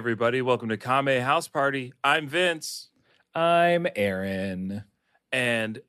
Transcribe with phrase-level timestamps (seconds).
[0.00, 0.40] Everybody.
[0.40, 1.92] Welcome to Kame House Party.
[2.02, 2.88] I'm Vince,
[3.34, 4.84] I'm Aaron.
[5.30, 5.82] and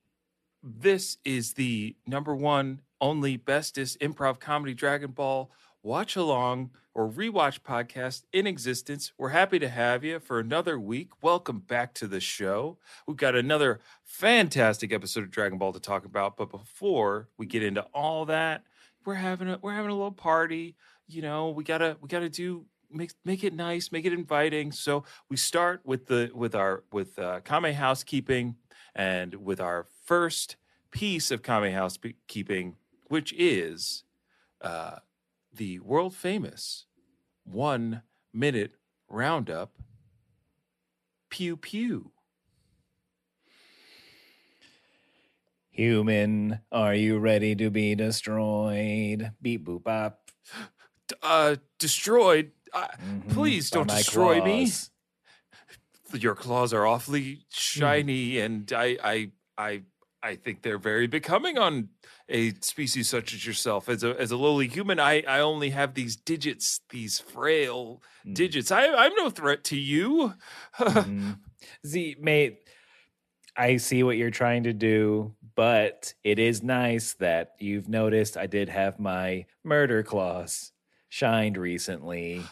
[0.62, 5.50] this is the number one, only, bestest improv comedy Dragon Ball
[5.82, 9.14] watch along or rewatch podcast in existence.
[9.18, 11.12] We're happy to have you for another week.
[11.24, 12.80] Welcome back to the show.
[13.08, 16.36] We've got another fantastic episode of Dragon Ball to talk about.
[16.36, 18.66] But before we get into all that,
[19.06, 20.76] we're having a we're having a little party.
[21.08, 24.72] You know, we gotta we gotta do make make it nice, make it inviting.
[24.72, 28.56] So we start with the with our with uh, Kame housekeeping
[28.96, 30.58] and with our first
[30.92, 32.76] piece of Kame housekeeping,
[33.08, 34.04] which is
[34.62, 34.98] uh,
[35.54, 36.86] the world famous
[37.44, 38.04] one
[38.34, 38.74] minute
[39.10, 39.74] roundup.
[41.30, 42.12] Pew pew.
[45.72, 49.32] Human, are you ready to be destroyed?
[49.42, 50.20] Beep boop bop.
[51.22, 52.54] Uh, destroyed.
[52.74, 53.30] Uh, Mhm.
[53.30, 54.70] Please don't destroy me.
[56.14, 57.40] your claws are awfully Hmm.
[57.50, 59.84] shiny and I I I
[60.24, 61.90] I think they're very becoming on
[62.30, 63.88] a species such as yourself.
[63.90, 68.34] As a as a lowly human, I I only have these digits, these frail Mm.
[68.36, 68.72] digits.
[68.72, 70.34] I I'm no threat to you.
[70.80, 71.40] Mhm.
[71.86, 72.68] See, mate,
[73.56, 78.48] I see what you're trying to do, but it is nice that you've noticed I
[78.48, 80.72] did have my murder claws
[81.10, 82.44] shined recently.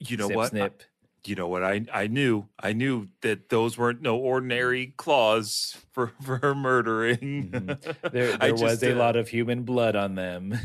[0.00, 0.46] You know Snip, what?
[0.46, 0.82] I- Snip.
[1.26, 1.62] you know what?
[1.64, 7.50] I I knew I knew that those weren't no ordinary claws for for murdering.
[7.50, 7.96] Mhm.
[8.12, 10.58] There, there was just, a uh, lot of human blood on them.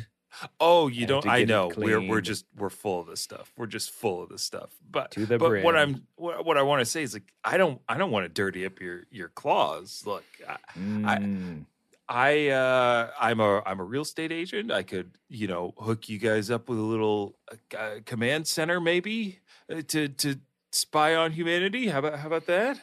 [0.59, 1.27] Oh, you don't.
[1.27, 1.71] I know.
[1.75, 3.51] We're we're just we're full of this stuff.
[3.57, 4.69] We're just full of this stuff.
[4.89, 5.75] But To the but what.
[5.75, 8.29] I'm what, what I want to say is like I don't I don't want to
[8.29, 10.03] dirty up your your claws.
[10.05, 11.65] Look, I, Mm.
[12.07, 14.71] I uh I'm a I'm a real estate agent.
[14.71, 18.79] I could you know hook you guys up with a little uh, uh, command center
[18.79, 19.39] maybe
[19.71, 20.39] uh, to to
[20.71, 21.87] spy on humanity.
[21.87, 22.79] How about how about that?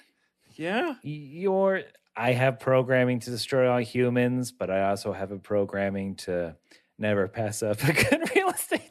[0.56, 0.94] Yeah.
[1.02, 1.82] Your
[2.16, 6.56] I have programming to destroy all humans, but I also have a programming to
[6.98, 8.82] never pass up a good real estate.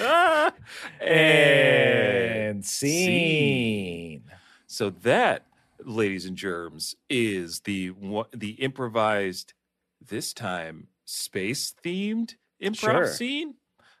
[1.00, 4.22] and scene.
[4.66, 5.46] So that,
[5.84, 9.54] ladies and germs, is the one- the improvised
[10.00, 13.06] this time space themed improv Sure.
[13.12, 13.54] scene.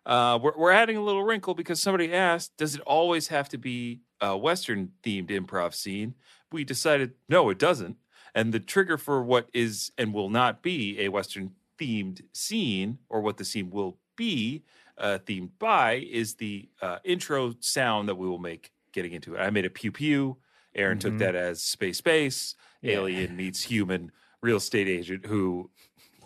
[0.06, 3.58] Uh, we're we're adding a little wrinkle because somebody asked, "Does it always have to
[3.58, 6.14] be a Western themed improv scene?"
[6.52, 7.96] We decided no, it doesn't.
[8.34, 13.20] And the trigger for what is and will not be a Western themed scene, or
[13.20, 14.62] what the scene will be
[14.98, 19.38] uh, themed by, is the uh, intro sound that we will make getting into it.
[19.40, 20.36] I made a pew pew.
[20.74, 21.18] Aaron took Mhm.
[21.18, 22.54] that as space space.
[22.82, 22.94] Yeah.
[22.94, 24.12] Alien meets human.
[24.42, 25.70] Real estate agent who,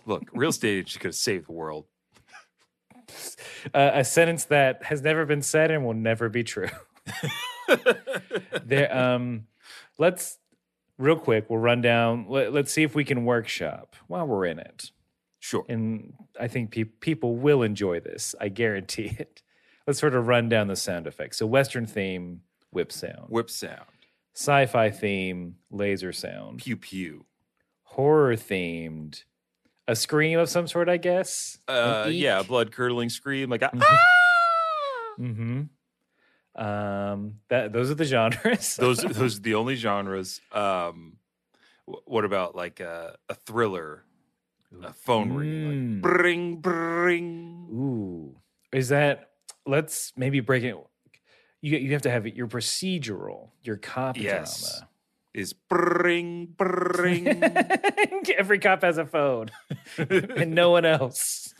[0.06, 1.86] look, real estate agent could save the world.
[3.74, 6.68] Uh, a sentence that has never been said and will never be true.
[8.64, 9.46] there, um,
[9.98, 10.38] let's
[10.98, 11.48] real quick.
[11.48, 12.26] We'll run down.
[12.28, 14.90] Let, let's see if we can workshop while we're in it.
[15.38, 15.64] Sure.
[15.68, 18.34] and I think pe- people will enjoy this.
[18.40, 19.42] I guarantee it.
[19.86, 21.36] Let's sort of run down the sound effects.
[21.36, 22.40] So, Western theme,
[22.70, 23.26] whip sound.
[23.28, 23.84] Whip sound.
[24.34, 26.58] Sci-fi theme, laser sound.
[26.58, 27.24] Pew pew.
[27.84, 29.22] Horror themed,
[29.86, 31.58] a scream of some sort, I guess.
[31.68, 33.82] Uh, yeah, blood curdling scream like a, Mhm.
[33.84, 35.14] ah!
[35.20, 35.62] Mm-hmm.
[36.56, 38.76] Um, that those are the genres.
[38.76, 40.40] those those are the only genres.
[40.52, 41.18] Um,
[41.86, 44.04] what about like a, a thriller,
[44.82, 45.92] a phone ring, Mm.
[45.94, 47.68] like bring bring.
[47.72, 48.36] Ooh,
[48.72, 49.30] is that?
[49.66, 50.76] Let's maybe break it.
[51.64, 54.70] You you have to have it, your procedural, your cop Yes.
[54.78, 54.88] drama.
[55.32, 57.26] Is bring bring.
[58.36, 59.50] Every cop has a phone,
[59.98, 61.54] and no one else.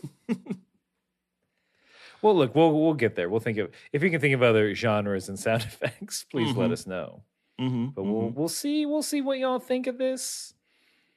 [2.23, 3.29] well, look, we'll we'll get there.
[3.29, 6.25] We'll think of if you can think of other genres and sound effects.
[6.31, 6.73] Please let Mhm.
[6.73, 7.23] us know.
[7.61, 8.35] Mhm, But we'll mhm.
[8.35, 10.55] we'll see we'll see what y'all think of this.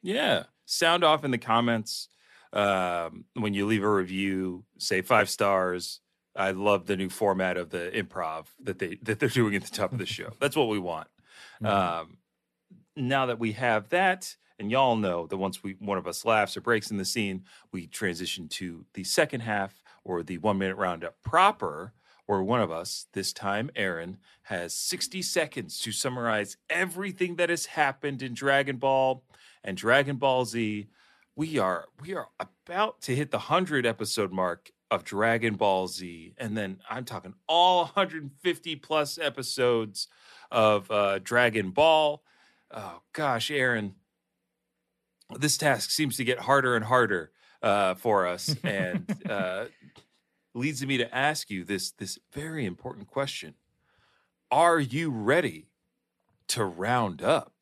[0.01, 0.43] Yeah.
[0.65, 2.09] Sound off in the comments.
[2.53, 5.99] Um, when you leave a review, say five stars.
[6.37, 9.71] I love the new format of the improv that they that they're doing at the
[9.75, 10.31] top of the show.
[10.39, 11.07] That's what we want.
[11.61, 11.67] Mhm.
[11.67, 12.17] Um,
[12.95, 16.55] now that we have that, and y'all know that once we one of us laughs
[16.55, 20.77] or breaks in the scene, we transition to the second half or the one minute
[20.77, 21.93] roundup proper,
[22.27, 27.65] where one of us, this time Aaron, has 60 seconds to summarize everything that has
[27.67, 29.23] happened in Dragon Ball
[29.63, 30.87] and Dragon Ball Z.
[31.35, 36.33] We are we are about to hit the 100 episode mark of Dragon Ball Z
[36.37, 40.07] and then I'm talking all 150 plus episodes
[40.51, 42.23] of uh, Dragon Ball.
[42.71, 43.95] Oh gosh, Aaron,
[45.37, 47.31] this task seems to get harder and harder
[47.61, 48.55] uh, for us.
[48.63, 49.65] And uh,
[50.53, 53.55] leads me to ask you this this very important question.
[54.51, 55.67] Are you ready
[56.49, 57.53] to round up?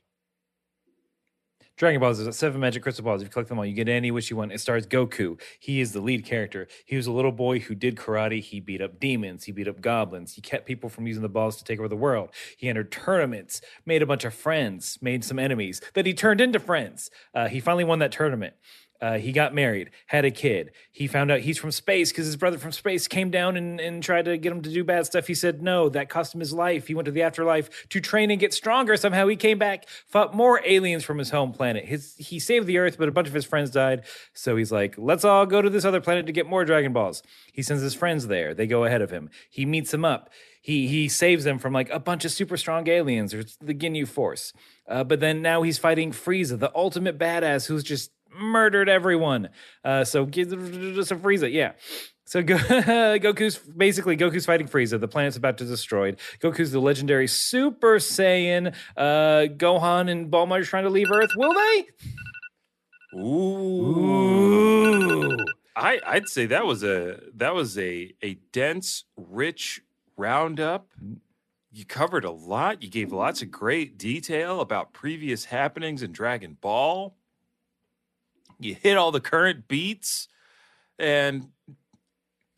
[1.78, 3.22] Dragon Balls is seven magic crystal balls.
[3.22, 4.54] If you collect them all, you get any wish you want.
[4.54, 5.38] It stars Goku.
[5.60, 6.70] He is the lead character.
[6.86, 8.42] He was a little boy who did karate.
[8.42, 9.44] He beat up demons.
[9.44, 10.36] He beat up goblins.
[10.36, 12.30] He kept people from using the balls to take over the world.
[12.58, 16.60] He entered tournaments, made a bunch of friends, made some enemies that he turned into
[16.60, 17.12] friends.
[17.34, 18.54] Uh, he finally won that tournament.
[19.02, 20.72] Uh, he got married, had a kid.
[20.92, 24.02] He found out he's from space because his brother from space came down and, and
[24.02, 25.28] tried to get him to do bad stuff.
[25.28, 26.88] He said no, that cost him his life.
[26.88, 28.96] He went to the afterlife to train and get stronger.
[28.96, 31.86] Somehow he came back, fought more aliens from his home planet.
[31.86, 34.04] His he saved the Earth, but a bunch of his friends died.
[34.34, 37.22] So he's like, let's all go to this other planet to get more Dragon Balls.
[37.52, 38.54] He sends his friends there.
[38.54, 39.30] They go ahead of him.
[39.50, 40.30] He meets them up.
[40.62, 44.08] He he saves them from like a bunch of super strong aliens or the Ginyu
[44.08, 44.52] Force.
[44.88, 49.50] Uh, but then now he's fighting Frieza, the ultimate badass, who's just murdered everyone.
[49.84, 51.74] Uh, so give some Frieza, yeah.
[52.26, 52.56] So Go-
[53.20, 55.00] Goku's basically Goku's fighting Frieza.
[55.00, 56.20] The planet's about to be destroyed.
[56.40, 58.74] Goku's the legendary Super Saiyan.
[58.98, 61.32] Uh, Gohan and Bulma are trying to leave Earth.
[61.36, 61.86] Will they?
[64.46, 65.38] Ooh.
[65.76, 69.82] I I'd say that was a that was a a dense, rich
[70.18, 70.88] roundup.
[71.72, 72.82] You covered a lot.
[72.82, 77.18] You gave lots of great detail about previous happenings in Dragon Ball.
[78.60, 80.28] You hit all the current beats
[80.98, 81.50] and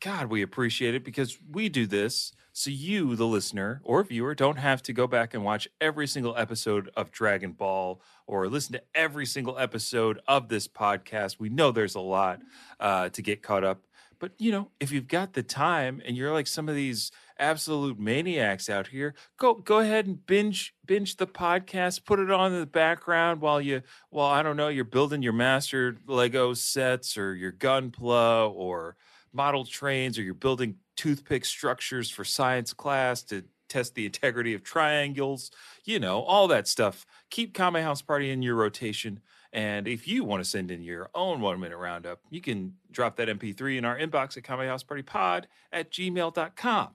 [0.00, 4.58] God, we appreciate it because we do this so you, the listener or viewer, don't
[4.58, 8.82] have to go back and watch every single episode of Dragon Ball or listen to
[8.94, 11.38] every single episode of this podcast.
[11.38, 12.40] We know there's a lot
[12.80, 13.82] uh, to get caught up.
[14.20, 17.98] But, you know, if you've got the time and you're like some of these absolute
[18.00, 22.60] maniacs out here, go go ahead and binge binge the podcast, put it on in
[22.60, 27.34] the background while you while I don't know, you're building your master Lego sets or
[27.34, 28.96] your gunpla or
[29.32, 34.62] model trains or you're building toothpick structures for science class to test the integrity of
[34.62, 35.50] triangles,
[35.84, 37.06] you know, all that stuff.
[37.30, 39.20] Keep Kame House Party in your rotation.
[39.52, 43.16] And if you want to send in your own one minute roundup, you can drop
[43.16, 46.88] that MP3 in our inbox at kamehousepartypod at gmail.com.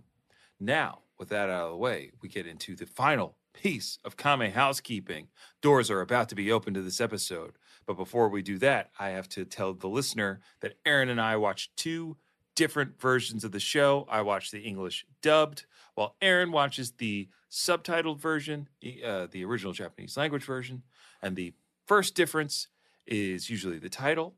[0.60, 4.52] Now, with that out of the way, we get into the final piece of Kame
[4.52, 5.28] housekeeping.
[5.62, 7.54] Doors are about to be open to this episode.
[7.86, 11.38] But before we do that, I have to tell the listener that Aaron and I
[11.38, 12.18] watched two
[12.56, 14.08] different versions of the show.
[14.10, 15.66] I watched the English dubbed,
[15.96, 18.68] while Aaron watches the subtitled version,
[19.06, 20.84] uh, the original Japanese language version.
[21.22, 21.54] And the
[21.88, 22.68] first difference
[23.06, 24.36] is usually the title.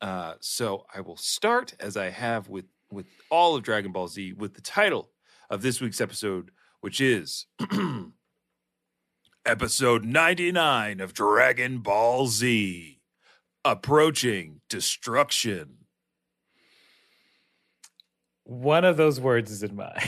[0.00, 4.32] Uh, so I will start as I have with with all of Dragon Ball Z
[4.34, 5.10] with the title
[5.50, 6.50] of this week's episode,
[6.80, 7.46] which is
[9.46, 13.00] episode 99 of Dragon Ball Z
[13.64, 15.78] Approaching Destruction.
[18.44, 20.00] One of those words is in mine.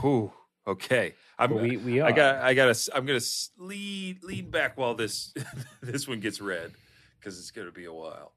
[0.00, 0.32] Whew.
[0.66, 1.14] Okay.
[1.42, 3.26] I'm, we we I got I got to I'm going to
[3.58, 5.34] lean lean back while this
[5.82, 6.72] this one gets read
[7.20, 8.32] cuz it's going to be a while.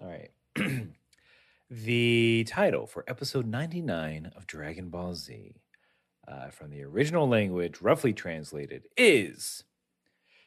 [0.00, 0.30] All right.
[1.70, 5.56] the title for episode 99 of Dragon Ball Z,
[6.26, 9.64] uh, from the original language, roughly translated, is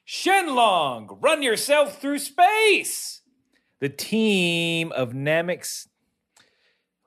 [0.08, 3.22] Shenlong, run yourself through space.
[3.80, 5.88] The team of Namek's.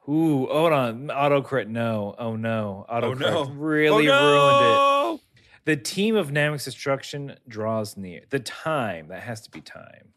[0.09, 1.09] Ooh, hold on.
[1.09, 1.69] Autocorrect.
[1.69, 2.15] No.
[2.19, 2.87] Oh, no.
[2.89, 3.51] Oh, Autocorrect oh, no.
[3.51, 5.23] really oh, ruined it.
[5.65, 8.23] The team of Namek's destruction draws near.
[8.31, 10.13] The time, that has to be time.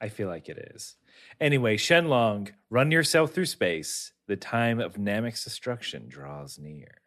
[0.00, 0.96] I feel like it is.
[1.40, 4.12] Anyway, Shenlong, run yourself through space.
[4.26, 7.02] The time of Namek's destruction draws near.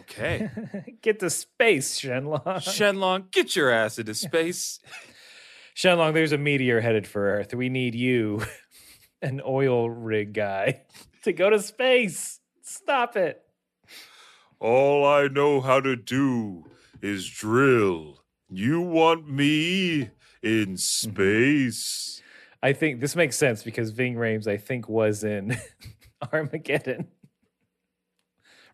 [0.00, 0.50] Okay.
[1.02, 2.42] get to space, Shenlong.
[2.44, 4.80] Shenlong, get your ass into space.
[5.76, 7.54] Shenlong, there's a meteor headed for Earth.
[7.54, 8.42] We need you,
[9.22, 10.82] an oil rig guy,
[11.24, 12.40] to go to space.
[12.62, 13.42] Stop it.
[14.60, 16.64] All I know how to do
[17.00, 18.22] is drill.
[18.48, 20.10] You want me
[20.42, 20.74] in mm-hmm.
[20.76, 22.22] space?
[22.62, 25.56] I think this makes sense because Ving Rhames, I think, was in
[26.32, 27.08] Armageddon.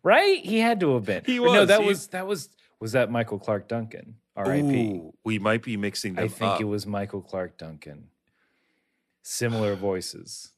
[0.02, 0.44] Right?
[0.44, 1.22] He had to have been.
[1.24, 1.68] He Or No, was.
[1.68, 2.48] that He- was that was
[2.80, 4.16] was that Michael Clarke Duncan.
[4.36, 5.02] R.I.P.
[5.24, 6.60] We might be mixing them I think up.
[6.60, 8.08] it was Michael Clarke Duncan.
[9.30, 10.52] Similar voices.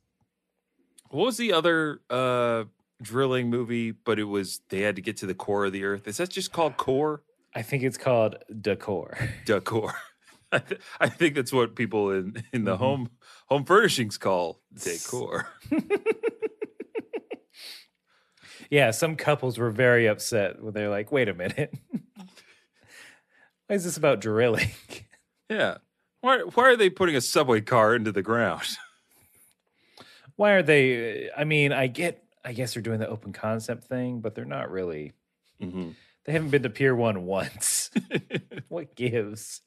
[1.11, 2.65] What was the other uh
[3.03, 3.91] drilling movie?
[3.91, 6.07] But it was they had to get to the core of the earth.
[6.07, 7.25] Is that just called core?
[7.53, 9.19] I think it's called Decor.
[9.45, 9.93] Decor.
[10.53, 12.79] I, th- I think that's what people in in the Mhm.
[12.79, 13.11] home
[13.49, 15.49] home furnishings call decor.
[18.71, 21.75] Yeah, some couples were very upset when they're like, wait a minute.
[23.67, 24.71] Why is this about drilling?
[25.49, 25.79] Yeah.
[26.21, 28.63] Why why are they putting a subway car into the ground?
[30.37, 31.31] Why are they?
[31.37, 32.25] I mean, I get.
[32.43, 35.13] I guess they're doing the open concept thing, but they're not really.
[35.61, 35.95] Mhm.
[36.25, 37.91] They haven't been to Pier One once.
[38.69, 39.61] what gives?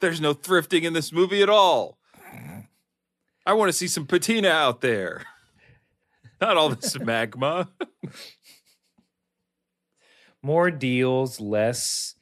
[0.00, 1.98] There's no thrifting in this movie at all.
[3.46, 5.24] I want to see some patina out there.
[6.40, 7.70] Not all this magma.
[10.42, 12.14] More deals, less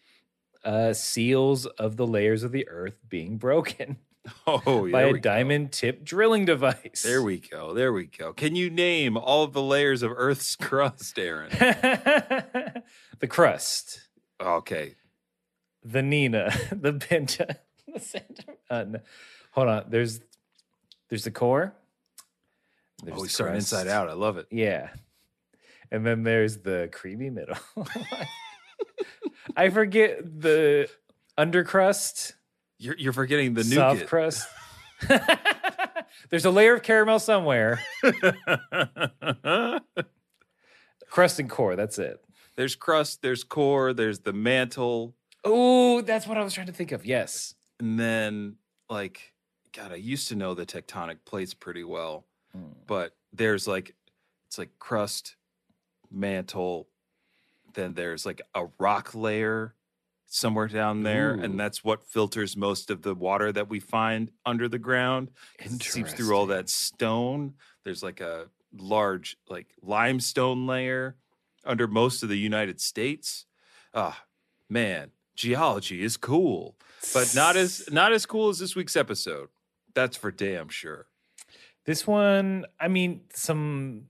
[0.66, 3.96] uh, seals of the layers of the earth being broken
[4.46, 7.02] Oh, by a diamond tip drilling device.
[7.04, 7.73] There we go.
[7.73, 8.32] There we go.
[8.32, 11.50] Can you name all of the layers of Earth's crust, Aaron?
[13.20, 14.00] the crust,
[14.40, 14.94] Okay.
[15.85, 17.56] the Nina, the Penta,
[17.87, 18.56] the center.
[18.68, 19.00] Uh, no.
[19.52, 19.85] Hold on.
[19.88, 20.20] There's
[21.08, 21.73] there's the core.
[23.04, 24.08] There's oh, we starting inside out.
[24.08, 24.46] I love it.
[24.50, 24.88] Yeah.
[25.92, 27.56] And then there's the creamy middle.
[29.57, 30.88] I forget the
[31.38, 32.33] undercrust,
[32.79, 34.09] You're, you're forgetting the soft nougat.
[34.09, 34.49] crust.
[36.31, 37.81] there's a layer of caramel somewhere.
[41.09, 42.21] Crust and core, that's it.
[42.57, 46.91] there's crust, there's core, there's the mantle, Oh, that's what I was trying to think
[46.93, 47.07] of.
[47.07, 47.55] Yes.
[47.79, 48.57] and then
[48.91, 49.33] like
[49.73, 52.25] God, I used to know the tectonic plates pretty well,
[52.57, 52.73] Mm.
[52.87, 53.95] but there's like
[54.49, 55.37] it's like crust,
[56.11, 56.88] mantle,
[57.76, 59.75] then there's like a rock layer
[60.26, 61.42] somewhere down there, Ooh.
[61.42, 65.30] and that's what filters most of the water that we find under the ground.
[65.61, 67.54] It seeps through all that stone.
[67.85, 71.16] There's like a large like limestone layer
[71.64, 73.47] under most of the United States.
[73.95, 74.25] Ah,
[74.68, 76.76] man, geology is cool,
[77.14, 79.49] but not as not as cool as this week's episode.
[79.95, 81.06] That's for damn sure.
[81.85, 84.09] This one, I mean, some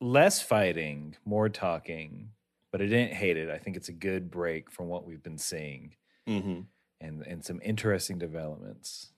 [0.00, 2.33] less fighting, more talking,
[2.74, 3.50] but I didn't hate it.
[3.50, 5.94] I think it's a good break from what we've been seeing
[6.28, 6.62] Mm-hmm.
[7.00, 9.12] and and some interesting developments.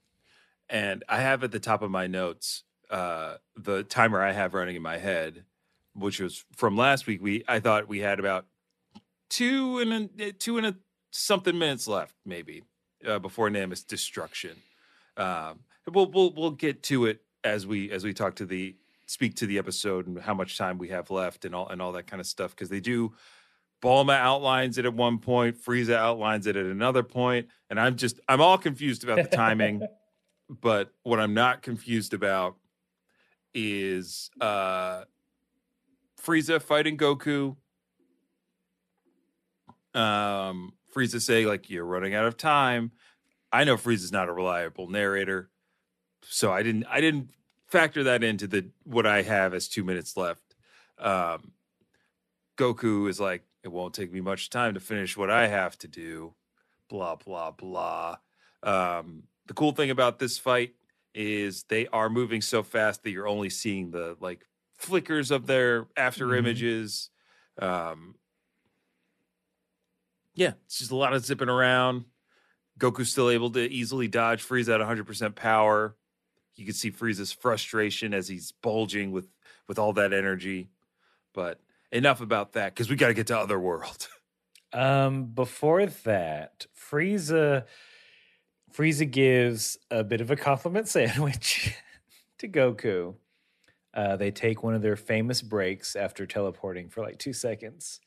[0.68, 4.76] And I have at the top of my notes uh, the timer I have running
[4.76, 5.44] in my head,
[5.94, 7.22] which was from last week.
[7.22, 8.44] We I thought we had about
[9.30, 10.76] two and a, two and a
[11.10, 12.62] something minutes left, maybe
[13.06, 14.58] uh, before Namus destruction.
[15.16, 15.60] Um,
[15.90, 19.46] we'll we'll we'll get to it as we as we talk to the speak to
[19.46, 22.20] the episode and how much time we have left and all and all that kind
[22.20, 23.14] of stuff because they do.
[23.82, 28.20] Bulma outlines it at one point, Frieza outlines it at another point, and I'm just
[28.28, 29.86] I'm all confused about the timing
[30.48, 32.56] but what I'm not confused about
[33.54, 35.04] is uh
[36.22, 37.56] Frieza fighting Goku.
[39.94, 42.92] Um Frieza saying like you're running out of time.
[43.52, 45.50] I know Frieza's not a reliable narrator,
[46.22, 47.30] so I didn't I didn't
[47.68, 50.54] factor that into the what I have as 2 minutes left.
[50.98, 51.52] Um
[52.56, 55.88] Goku is like it won't take me much time to finish what I have to
[55.88, 56.36] do.
[56.88, 58.18] Blah blah blah.
[58.62, 60.76] Um the cool thing about this fight
[61.14, 64.46] is they are moving so fast that you're only seeing the like
[64.78, 66.38] flickers of their after Mhm.
[66.38, 67.10] images.
[67.58, 68.16] Um,
[70.34, 72.04] yeah, it's just a lot of zipping around.
[72.78, 75.96] Goku's still able to easily dodge Frieza at 100% power.
[76.56, 79.28] You can see Frieza's frustration as he's bulging with
[79.68, 80.70] with all that energy.
[81.34, 81.60] But
[81.92, 84.08] enough about that because we got to get to Otherworld.
[84.72, 87.64] Um, before that, Frieza
[88.76, 91.74] Frieza gives a bit of a compliment sandwich
[92.38, 93.14] to Goku.
[93.94, 98.00] Uh, they take one of their famous breaks after teleporting for like two seconds.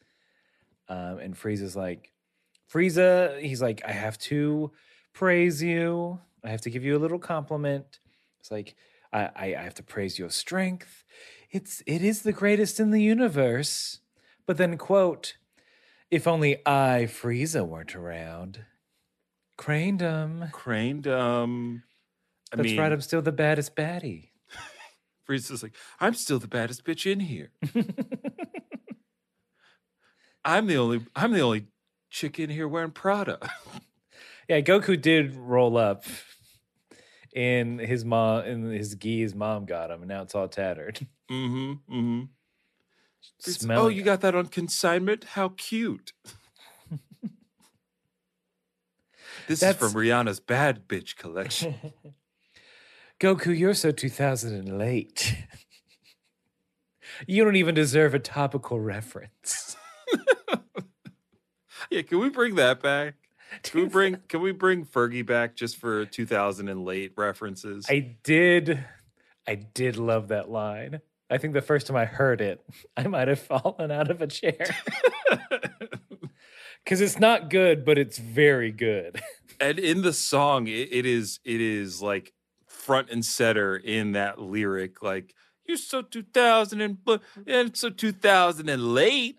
[0.88, 2.14] Um, and Frieza's like,
[2.72, 4.72] Frieza, he's like, I have to
[5.14, 6.20] praise you.
[6.44, 8.00] I have to give you a little compliment.
[8.40, 8.76] It's like,
[9.12, 11.04] I, I, I have to praise your strength.
[11.51, 14.00] It's it is the greatest in the universe.
[14.46, 15.36] But then quote,
[16.12, 18.65] if only I, Frieza, weren't around.
[19.60, 20.51] Cranedom.
[20.51, 21.84] Craned, um,
[22.51, 24.29] I That's mean, right, I'm still the baddest baddie.
[25.29, 27.51] Frieza's like, I'm still the baddest bitch in here.
[30.46, 31.68] I'm the only I'm the only
[32.10, 33.39] chick in here wearing Prada.
[34.48, 36.06] Yeah, Goku did roll up
[37.34, 41.06] in his mom in his gi his mom got him, and now it's all tattered.
[41.32, 41.74] mm-hmm.
[41.94, 43.72] Mm-hmm.
[43.72, 45.24] Oh, you got that on consignment?
[45.24, 46.14] How cute.
[49.48, 51.76] this That's- is from Rihanna's bad bitch collection.
[53.20, 55.36] Goku, you're so 2000 and late.
[57.28, 59.76] you don't even deserve a topical reference.
[61.90, 63.16] yeah, can we bring that back?
[63.63, 67.86] Can we bring can we bring Fergie back just for 2000 and late references?
[67.89, 68.84] I did
[69.48, 71.01] I did love that line.
[71.32, 72.63] I think the first time I heard it,
[72.98, 74.65] I might have fallen out of a chair.
[76.86, 79.22] Cuz it's not good, but it's very good.
[79.60, 82.34] and in the song it, it is it is like
[82.68, 85.34] front and center in that lyric like
[85.65, 86.98] You're so 2000 and
[87.46, 89.38] and so 2000 and late.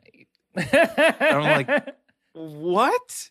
[0.57, 1.97] I'm like-
[2.33, 3.31] What?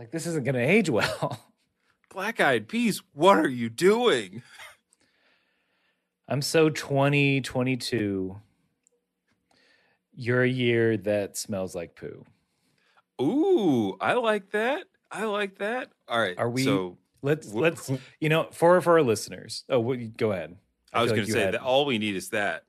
[0.00, 1.38] Like this isn't going to age well.
[2.10, 4.42] Black Eyed Peas, what are you doing?
[6.26, 8.40] I'm so 2022.
[10.14, 12.24] You're a year that smells like poo.
[13.20, 14.84] Ooh, I like that.
[15.10, 15.90] I like that.
[16.08, 16.38] All right.
[16.38, 19.64] Are we- So Let's let's you know for for our listeners.
[19.68, 19.82] Oh,
[20.16, 20.56] go ahead.
[20.90, 22.64] I was going like to say had- that all we need is that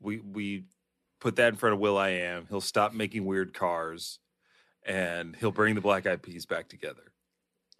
[0.00, 0.66] we we
[1.18, 2.46] put that in front of will.i.am.
[2.48, 4.20] He'll stop making weird cars,
[4.86, 7.02] and he'll bring the Black Eyed Peas back together.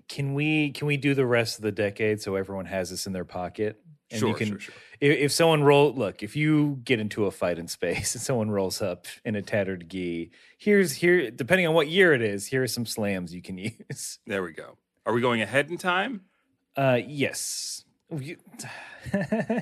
[0.08, 3.12] Can we can we do the rest of the decade so everyone has this in
[3.12, 3.80] their pocket?
[4.10, 4.74] And sure, you can sure, sure.
[5.00, 8.50] if, if someone roll look if you get into a fight in space and someone
[8.50, 12.62] rolls up in a tattered gi here's here depending on what year it is here
[12.62, 13.58] are some slams you can
[13.90, 14.76] use There we go.
[15.06, 16.20] Are we going ahead in time?
[16.76, 17.84] uh yes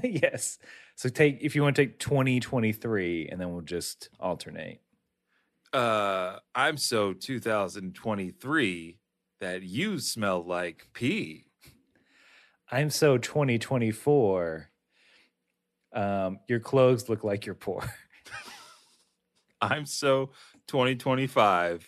[0.02, 0.58] yes
[0.94, 4.80] so take if you want to take 2023 and then we'll just alternate
[5.74, 8.98] Uh, I'm so 2023
[9.40, 11.46] that you smell like pee.
[12.70, 14.70] i'm so 2024
[15.92, 17.82] um your clothes look like you're poor
[19.60, 20.30] I'm so
[20.66, 21.86] 2025.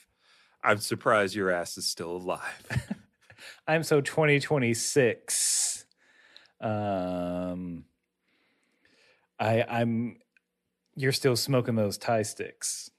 [0.65, 2.67] I'm surprised your ass is still alive.
[3.69, 5.87] i'm so 2026
[6.61, 7.85] um
[9.39, 10.17] i i'm
[10.97, 12.91] you're still smoking those Thai sticks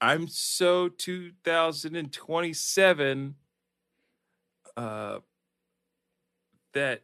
[0.00, 3.34] I'm so 2027
[4.76, 5.18] uh
[6.74, 7.02] that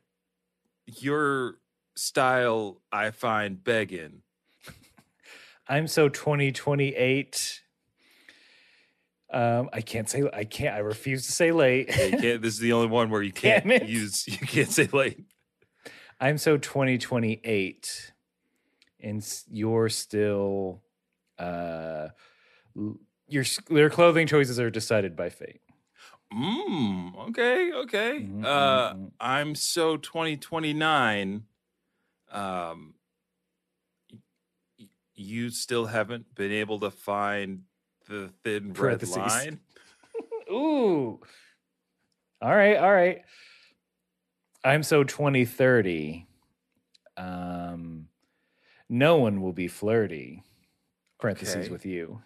[0.87, 1.59] your
[1.97, 4.23] style I find begging.
[5.69, 7.63] i'm so 2028
[9.33, 12.73] um i can't say i can't i refuse to say late Yeah, this is the
[12.75, 15.25] only one where you can't use you can't say late.
[16.21, 18.13] i'm so 2028
[19.01, 20.83] and you're still
[21.39, 22.09] uh
[23.29, 25.61] your your clothing choices are decided by fate
[26.33, 28.19] Mm, okay, okay.
[28.19, 29.13] Mhm, Uh mhm.
[29.21, 31.45] I'm so 2029
[32.33, 32.95] um
[34.79, 37.63] y- you still haven't been able to find
[38.09, 39.17] the thin red Parentheses.
[39.17, 39.61] line.
[40.51, 41.21] Ooh.
[42.43, 43.23] All right, all right.
[44.65, 46.27] I'm so 2030.
[47.17, 48.09] Um
[48.89, 50.43] no one will be flirty.
[51.21, 51.71] Parentheses Okay.
[51.71, 52.23] with you.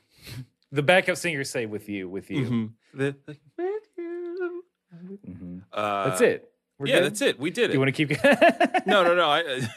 [0.71, 2.45] The backup singers say with you, with you.
[2.45, 2.73] Mhm.
[2.95, 4.65] The- the- with you.
[5.27, 5.63] Mhm.
[5.73, 6.53] Uh, That's it.
[6.79, 7.05] We're yeah, good?
[7.07, 7.39] that's it.
[7.41, 7.75] We did it.
[7.75, 8.11] You want to keep
[8.87, 9.29] no, no, no.
[9.29, 9.69] I, I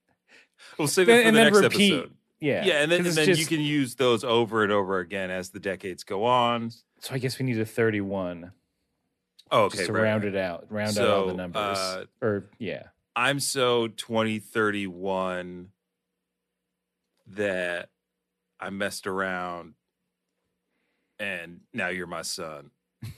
[0.78, 1.92] we'll save it for and the next repeat.
[1.94, 2.14] episode.
[2.40, 2.64] Yeah.
[2.64, 5.58] Yeah, and then, and then you can use those over and over again as the
[5.60, 6.70] decades go on.
[7.00, 8.52] So I guess we need a 31
[9.50, 9.76] Oh, okay.
[9.78, 10.34] just to right, round right.
[10.34, 10.66] it out.
[10.70, 11.78] Round out all the numbers.
[11.78, 12.84] uh, or yeah.
[13.16, 15.68] I'm so 2031
[17.26, 17.88] that
[18.60, 19.74] I messed around
[21.18, 22.70] and now you're my son.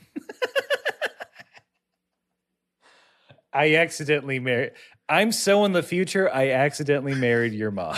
[3.52, 4.72] I accidentally married.
[5.08, 6.32] I'm so in the future.
[6.32, 7.96] I accidentally married your mom,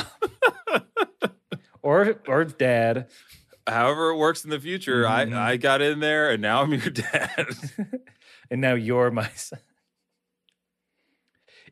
[1.83, 3.09] or or dad,
[3.67, 5.35] However it works in the future, Mhm.
[5.37, 7.47] I, I got in there and now I'm your dad.
[8.51, 9.61] and now you're my son.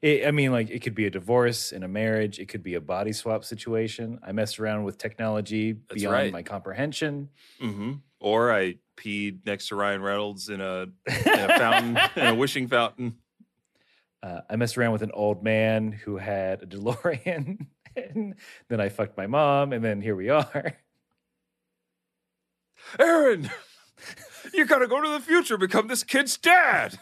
[0.03, 2.39] It, I mean, like it could be a divorce in a marriage.
[2.39, 4.19] It could be a body swap situation.
[4.27, 6.33] I messed around with technology That's beyond right.
[6.33, 7.29] my comprehension.
[7.61, 12.35] hmm Or I peed next to Ryan Reynolds in a, in a fountain, in a
[12.35, 13.17] wishing fountain.
[14.23, 17.67] Uh, I messed around with an old man who had a DeLorean.
[17.97, 18.35] and
[18.69, 20.77] then I fucked my mom, and then here we are.
[22.99, 23.51] Aaron,
[24.55, 26.99] you gotta go to the future, become this kid's dad.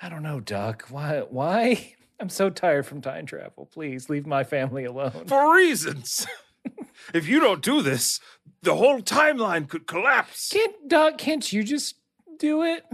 [0.00, 0.86] I don't know, Doc.
[0.90, 1.20] Why?
[1.28, 1.94] Why?
[2.20, 3.66] I'm so tired from time travel.
[3.66, 5.24] Please leave my family alone.
[5.26, 6.26] for reasons.
[7.14, 8.20] if you don't do this,
[8.62, 10.48] the whole timeline could collapse.
[10.50, 11.18] Can't Doc?
[11.18, 11.94] Can't you just
[12.38, 12.84] do it?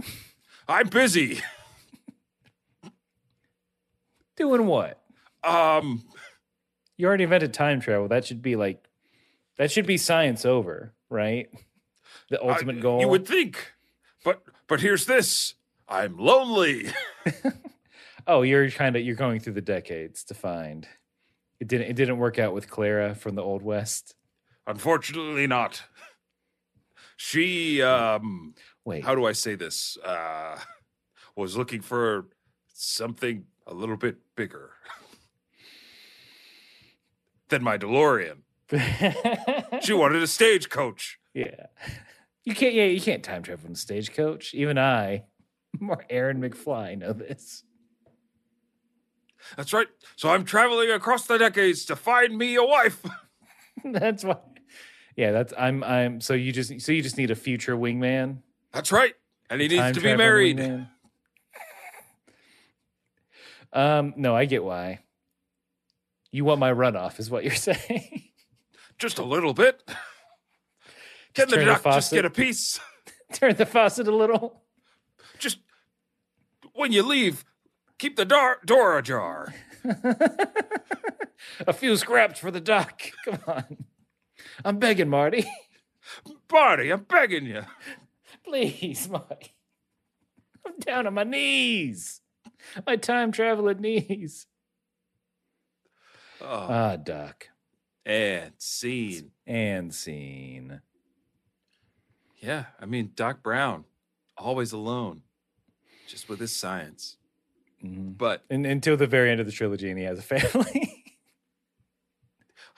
[0.67, 1.41] I'm busy.
[4.37, 5.01] Doing what?
[5.43, 6.03] Um,
[6.97, 8.07] You already invented time travel.
[8.07, 8.83] That should be like,
[9.57, 11.47] that should be science over, right?
[12.29, 12.99] The I- ultimate goal.
[13.01, 13.73] You would think,
[14.23, 15.53] but but here's this.
[15.87, 16.87] I'm lonely.
[18.27, 20.87] oh, you're kind of you're going through the decades to find.
[21.59, 21.87] It didn't.
[21.87, 24.15] It didn't work out with Clara from the Old West.
[24.67, 25.83] Unfortunately, not.
[27.17, 29.97] She um, Wait, how do I say this?
[30.03, 30.59] Uh,
[31.35, 32.27] was looking for
[32.73, 34.71] something a little bit bigger
[37.49, 38.37] than my DeLorean.
[39.81, 41.19] She wanted a stagecoach.
[41.33, 41.67] yeah,
[42.43, 42.73] you can't.
[42.73, 44.53] Yeah, you can't time travel in the stagecoach.
[44.53, 45.25] Even I,
[45.79, 47.63] more Aaron McFly, know this.
[49.57, 49.87] That's right.
[50.15, 53.03] So I'm traveling across the decades to find me a wife.
[53.83, 54.37] that's why.
[55.15, 56.19] Yeah, that's I'm I'm.
[56.21, 58.39] So you just so you just need a future wingman.
[58.73, 59.13] That's right.
[59.49, 60.57] And he needs Time to be married.
[60.57, 60.89] wingman.
[63.73, 64.99] Um, no, I get why.
[66.31, 68.23] You want my runoff, is what you're saying.
[68.97, 69.83] Just a little bit.
[71.33, 72.79] Can the turn the duck just get a piece?
[73.33, 74.63] Turn the faucet a little.
[76.75, 77.45] When you leave,
[77.97, 79.53] keep the door, door ajar.
[81.67, 83.01] A few scraps for the duck.
[83.25, 83.77] Come on.
[84.63, 85.45] I'm begging, Marty.
[86.51, 87.63] Marty, I'm begging you.
[88.43, 89.55] Please, Marty.
[90.65, 92.21] I'm down on my knees.
[92.85, 94.47] My time traveling knees.
[96.41, 97.49] Oh, Ah, duck.
[98.05, 99.31] and scene.
[99.47, 100.81] And scene.
[102.37, 103.85] Yeah, I mean Doc Brown,
[104.37, 105.21] always alone,
[106.07, 107.17] just with his science.
[107.83, 108.17] Mhm.
[108.17, 111.03] But And until the very end of the trilogy, and he has a family.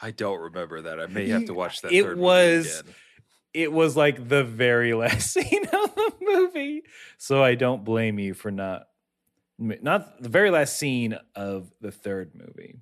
[0.02, 1.00] I don't remember that.
[1.00, 1.92] I may have to watch that.
[1.92, 2.96] It third was- movie again.
[3.54, 6.84] it was like the very last scene of the movie.
[7.18, 8.88] So I don't blame you for not
[9.60, 12.80] not the very last scene of the third movie.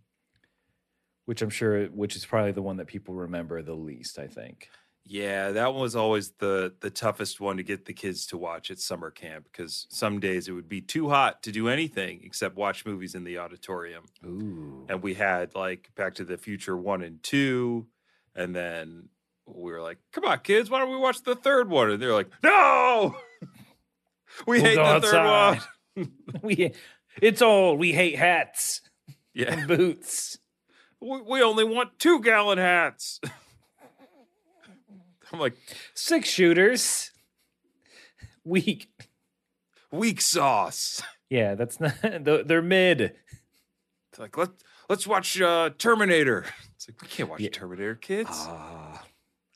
[1.26, 4.70] Which I'm sure which is probably the one that people remember the least, I think.
[5.08, 8.72] Yeah, that one was always the the toughest one to get the kids to watch
[8.72, 12.56] at summer camp because some days it would be too hot to do anything except
[12.56, 14.06] watch movies in the auditorium.
[14.26, 14.86] Ooh.
[14.90, 17.86] And we had like Back to the Future one and two,
[18.36, 19.10] and then
[19.46, 22.12] we were like, "Come on, kids, why don't we watch the third one?" And they're
[22.14, 23.16] like, "No,
[24.48, 25.62] we We'll hate the third
[25.96, 26.74] one." we
[27.22, 27.78] it's old.
[27.80, 28.82] We hate hats
[29.36, 30.40] Yeah, and boots.
[31.00, 33.22] we, we only want two gallon hats.
[35.34, 35.56] I'm like,
[35.94, 37.12] Six shooters.
[38.44, 38.90] Weak.
[39.92, 41.02] weak sauce.
[41.30, 43.16] Yeah, that's not they're mid.
[44.12, 46.46] It's like let's let's watch uh, Terminator.
[46.76, 47.50] It's like we can't watch Yeah.
[47.50, 48.30] Terminator, kids.
[48.32, 49.04] Ah.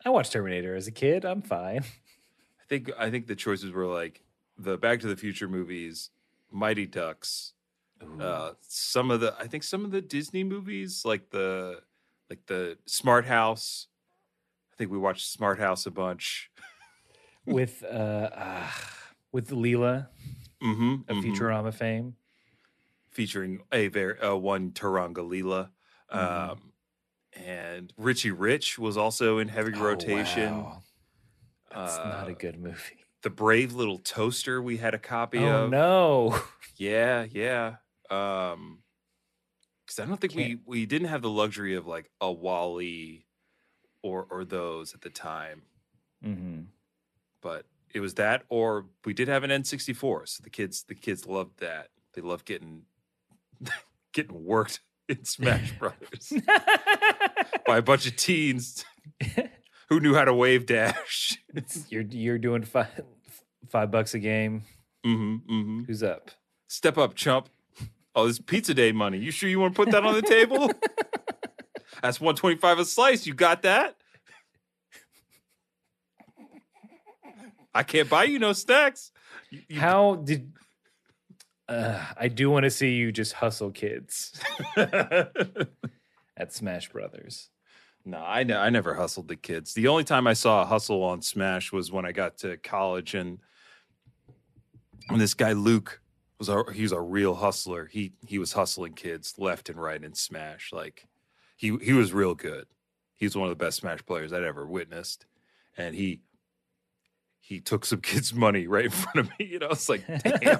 [0.06, 1.24] I watched Terminator as a kid.
[1.26, 1.80] I'm fine.
[2.62, 4.22] I think I think the choices were like
[4.58, 6.10] the Back to the Future movies,
[6.52, 7.54] Mighty Ducks,
[8.20, 11.82] uh, some of the I think some of the Disney movies like the
[12.30, 13.88] like the Smart House.
[14.80, 16.50] I think we watched Smart House a bunch.
[17.46, 18.68] with uh, uh
[19.34, 20.08] with Leela
[20.64, 22.16] Mm-hmm, of Futurama fame.
[23.12, 25.70] featuring a very uh, one Turanga Leela.
[26.14, 26.50] Mhm.
[26.52, 26.72] Um,
[27.34, 30.54] and Richie Rich was also in heavy rotation.
[30.54, 30.84] Oh, wow.
[31.74, 33.06] That's not a Uh, good movie.
[33.22, 35.72] The Brave Little Toaster we had a copy Oh of.
[35.72, 36.40] no.
[36.78, 37.76] Yeah, yeah.
[38.10, 38.80] Um
[39.86, 43.26] because I don't think Can't- we we didn't have the luxury of like a WALL-E
[44.02, 45.64] or or those at the time,
[46.24, 46.62] hmm
[47.42, 50.28] but it was that or we did have an N64.
[50.28, 51.90] So the kids the kids loved that.
[52.14, 52.84] They loved getting
[54.14, 56.34] getting worked in Smash Brothers
[57.66, 58.84] by a bunch of teens
[59.90, 61.38] who knew how to wave dash.
[61.90, 63.02] you're you're doing five
[63.70, 64.64] five bucks a game.
[65.06, 66.32] hmm hmm Who's up?
[66.68, 67.50] Step up, chump.
[68.16, 69.18] Oh, this pizza day money.
[69.18, 70.72] You sure you want to put that on the table?
[72.02, 73.26] That's 125 a slice.
[73.28, 73.96] You got that?
[77.74, 79.12] I can't buy you no snacks.
[79.50, 80.54] You- you- How did
[81.68, 84.42] uh, I do want to see you just hustle kids
[84.76, 85.28] at
[86.50, 87.50] Smash Brothers.
[88.06, 89.76] no, I, ne- I never hustled the kids.
[89.76, 93.14] The only time I saw a hustle on Smash was when I got to college
[93.14, 93.38] and
[95.10, 96.02] when this guy Luke
[96.40, 97.86] was a he was a real hustler.
[97.86, 100.72] He he was hustling kids left and right in Smash.
[100.74, 101.06] Like
[101.60, 102.68] he he was real good.
[103.18, 105.26] He was one of the best Smash players I'd ever witnessed,
[105.76, 106.22] and he
[107.42, 109.46] he took some kids' money right in front of me.
[109.46, 110.60] You know, it's like damn.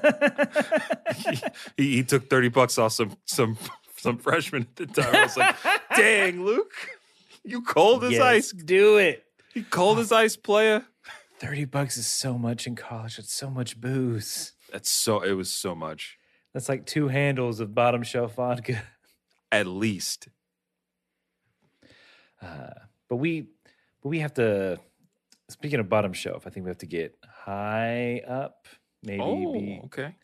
[1.78, 3.58] he, he took thirty bucks off some some
[3.96, 5.16] some freshman at the time.
[5.16, 5.56] I was like,
[5.96, 6.74] dang, Luke,
[7.46, 8.52] you cold as Yes, ice.
[8.52, 9.24] do it.
[9.54, 10.86] You cold as ice player.
[11.40, 13.18] 30 bucks is so much in college.
[13.18, 14.52] It's so much booze.
[14.74, 15.22] That's so.
[15.22, 16.18] It was so much.
[16.54, 18.84] That's like two handles of bottom shelf vodka.
[19.50, 20.28] At least.
[22.42, 22.74] Uh,
[23.10, 23.42] but we
[24.02, 24.80] but we have to
[25.50, 28.68] speaking of bottom shelf, I think we have to get high up,
[29.04, 30.16] maybe be Oh, okay.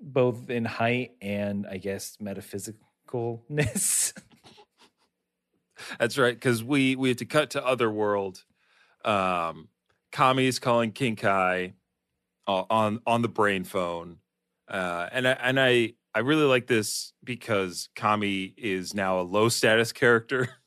[0.00, 4.12] both in height and I guess metaphysicalness.
[5.98, 8.44] That's right, because we we have to cut to Otherworld.
[9.04, 9.68] Um,
[10.12, 11.74] Kami is calling King Kai
[12.46, 14.18] uh, on on the brain phone,
[14.68, 19.48] uh, and I, and I I really like this because Kami is now a low
[19.48, 20.48] status character.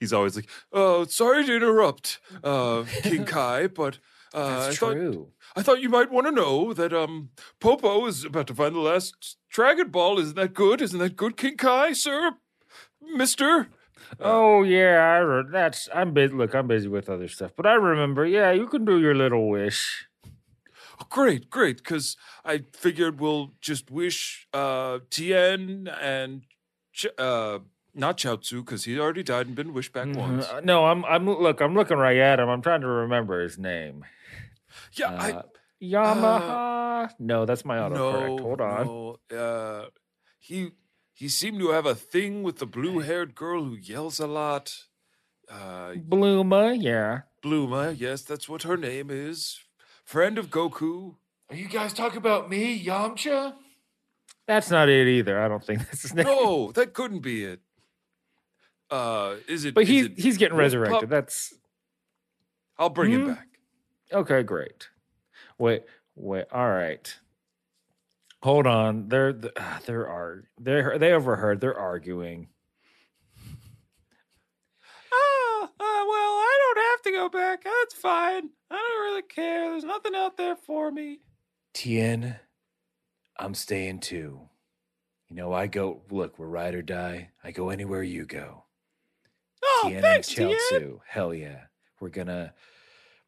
[0.00, 3.98] He's always like, "Oh, sorry to interrupt, uh, King Kai, but
[4.34, 5.30] Uh, I thought true.
[5.56, 7.30] I thought you might want to know that um
[7.60, 10.18] Popo is about to find the last Dragon Ball.
[10.18, 10.80] Isn't that good?
[10.82, 12.32] Isn't that good, King Kai, sir,
[13.00, 13.68] Mister?
[14.20, 16.34] oh yeah, I re- that's I'm busy.
[16.34, 18.26] Look, I'm busy with other stuff, but I remember.
[18.26, 20.06] Yeah, you can do your little wish.
[21.00, 21.76] Oh, great, great.
[21.78, 26.42] Because I figured we'll just wish uh Tien and
[26.92, 27.60] Ch- uh
[27.94, 30.16] not Chaozu because he already died and been wished back Mhm.
[30.16, 30.48] once.
[30.48, 31.60] Uh, No, I'm I'm look.
[31.60, 32.48] I'm looking right at him.
[32.48, 34.04] I'm trying to remember his name.
[34.94, 35.42] Yeah, Uh,
[35.82, 37.10] Yamaha.
[37.18, 38.36] no, that's my I autocorrect.
[38.36, 38.86] no, Hold on.
[38.86, 39.36] no.
[39.36, 39.86] Uh,
[40.38, 40.72] he
[41.12, 44.86] he seemed to have a thing with the blue-haired girl who yells a lot.
[45.48, 46.76] Uh, Bluma.
[46.80, 47.20] Yeah.
[47.42, 49.60] Bluma, yes, that's what her name is.
[50.04, 51.16] Friend of Goku.
[51.50, 53.54] Are you guys talking about me, Yamcha?
[54.46, 55.38] That's not it either.
[55.40, 56.26] I don't think that's his name.
[56.26, 57.60] No, that couldn't be it.
[58.90, 59.74] Uh, is it?
[59.74, 61.00] but he's it he's getting resurrected.
[61.00, 61.08] Pup?
[61.08, 61.54] That's
[62.78, 63.30] I'll bring Hmm?
[63.30, 63.48] it back.
[64.12, 64.42] okay.
[64.42, 64.88] Great.
[65.58, 65.82] Wait.
[66.16, 66.44] Wait.
[66.52, 67.16] All right.
[68.42, 69.08] Hold on.
[69.08, 71.60] They're th- ah, there are they they overheard.
[71.60, 72.48] They're arguing.
[75.12, 77.64] Ah, uh, well, I don't have to go back.
[77.64, 78.50] That's fine.
[78.70, 79.70] I don't really care.
[79.70, 81.20] There's nothing out there for me.
[81.72, 82.36] Tien,
[83.38, 84.48] I'm staying too.
[85.28, 87.30] You know, I go look, we're ride or die.
[87.42, 88.63] I go anywhere you go.
[89.66, 90.56] Oh, thanks, and Tien.
[91.06, 91.62] Hell yeah.
[92.00, 92.52] We're gonna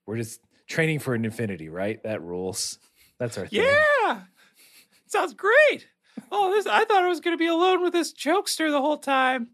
[0.06, 2.02] we're just training for an infinity, right?
[2.02, 2.78] That rules.
[3.18, 3.62] That's our thing.
[3.62, 4.20] Yeah,
[5.06, 5.86] sounds great.
[6.30, 6.66] Oh, this!
[6.66, 9.48] I thought I was to be alone with this jokester the whole time.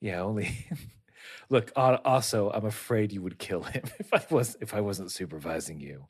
[0.00, 0.66] Yeah, only
[1.50, 5.80] look, also I'm afraid you would kill him if I was if I wasn't supervising
[5.80, 6.06] you.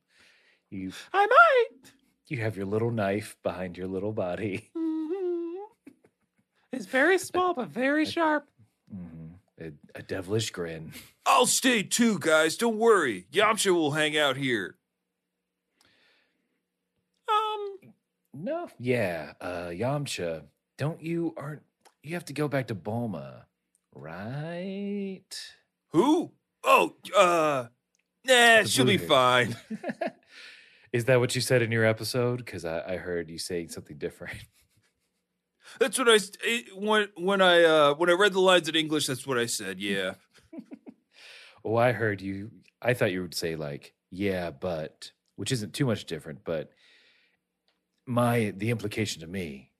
[0.71, 1.93] You I might.
[2.29, 4.71] you have your little knife behind your little body.
[4.77, 5.55] Mhm.
[6.73, 8.47] It's very small but very sharp.
[8.95, 9.28] Mhm.
[9.61, 10.93] A, a devilish grin.
[11.27, 12.57] I'll stay too, guys.
[12.57, 13.27] Don't worry.
[13.33, 14.77] Yamcha will hang out here.
[17.29, 17.93] Um,
[18.33, 20.43] No, yeah, uh, Yamcha.
[20.77, 21.63] Don't you aren't
[22.03, 23.43] you have to go back to Bulma,
[23.95, 25.25] right?
[25.89, 26.31] who?
[26.63, 27.67] Oh, uh,
[28.25, 29.57] nah, she'll be fine.
[30.93, 32.39] Is that what you said in your episode?
[32.39, 34.39] Because I, I heard you saying something different.
[35.79, 36.19] That's what I
[36.75, 39.07] when when I uh when I read the lines in English.
[39.07, 39.81] That's what I said.
[39.81, 40.15] Yeah.
[41.65, 42.51] Oh, I heard you.
[42.81, 46.45] I thought you would say like, yeah, but, which isn't too much different.
[46.45, 46.71] But
[48.07, 49.73] my the implication to me,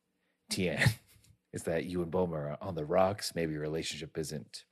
[0.51, 0.81] Tien,
[1.53, 3.33] is that you and Bulma are on the rocks.
[3.35, 4.65] Maybe your relationship isn't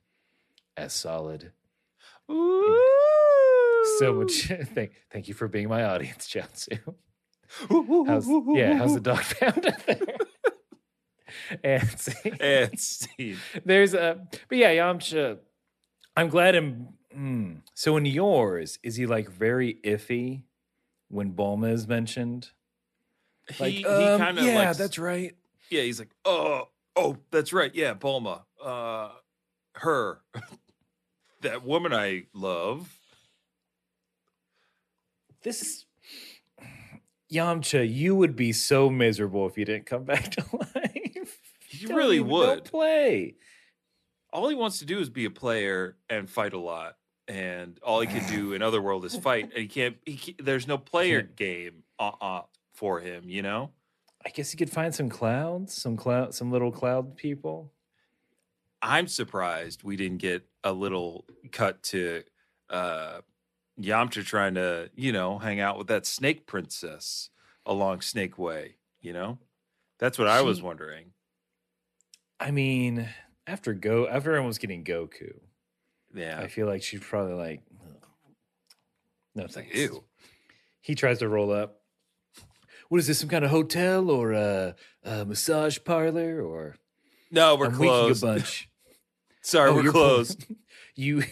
[0.75, 1.53] as solid.
[2.29, 4.47] So much.
[4.75, 6.79] thank, thank you for being my audience, Chaozu.
[8.05, 8.75] How's yeah?
[8.75, 10.16] How's the dog pound out there?
[11.63, 13.43] and see, And Steve.
[13.65, 15.39] there's a but yeah, Yamcha.
[16.15, 16.87] I'm glad him.
[17.15, 17.61] mm.
[17.73, 20.43] So in yours, is he like very iffy
[21.09, 22.49] when Bulma is mentioned?
[23.59, 25.35] Like, he, um, he kind of yeah, like that's right.
[25.69, 25.83] yeah.
[25.83, 27.73] He's like, oh, oh, that's right.
[27.73, 28.41] Yeah, Bulma.
[28.63, 29.09] Uh,
[29.75, 30.19] her,
[31.41, 32.93] that woman I love.
[35.43, 35.85] This
[37.31, 40.86] Yamcha, you would be so miserable if you didn't come back to life.
[41.77, 42.65] He Don't really would.
[42.65, 43.35] play.
[44.31, 46.97] All he wants to do is be a player and fight a lot.
[47.27, 49.45] And all he can do in Otherworld is fight.
[49.45, 49.97] And he can't.
[50.05, 52.41] He can't, there's no player game uh, uh,
[52.73, 53.29] for him.
[53.29, 53.71] You know.
[54.25, 57.71] I guess he could find some clouds, some cloud, some little cloud people.
[58.81, 62.23] I'm surprised we didn't get a little cut to
[62.69, 63.21] uh
[63.79, 67.29] Yamcha trying to, you know, hang out with that snake princess
[67.65, 69.37] along Snake Way, you know?
[69.99, 71.11] That's what I was wondering.
[72.39, 73.07] I mean,
[73.45, 75.39] after Go, after everyone was getting Goku,
[76.13, 76.39] Yeah.
[76.39, 78.07] I feel like she's probably like, "Ugh.
[79.35, 79.79] no It's like, thanks.
[79.79, 80.03] ew.
[80.81, 81.81] He tries to roll up.
[82.89, 83.19] What is this?
[83.19, 86.77] Some kind of hotel or a, a massage parlor or
[87.31, 88.23] No, we're I'm closed.
[88.23, 88.69] a bunch?
[89.41, 90.45] Sorry, Oh, we're closed.
[90.95, 91.23] you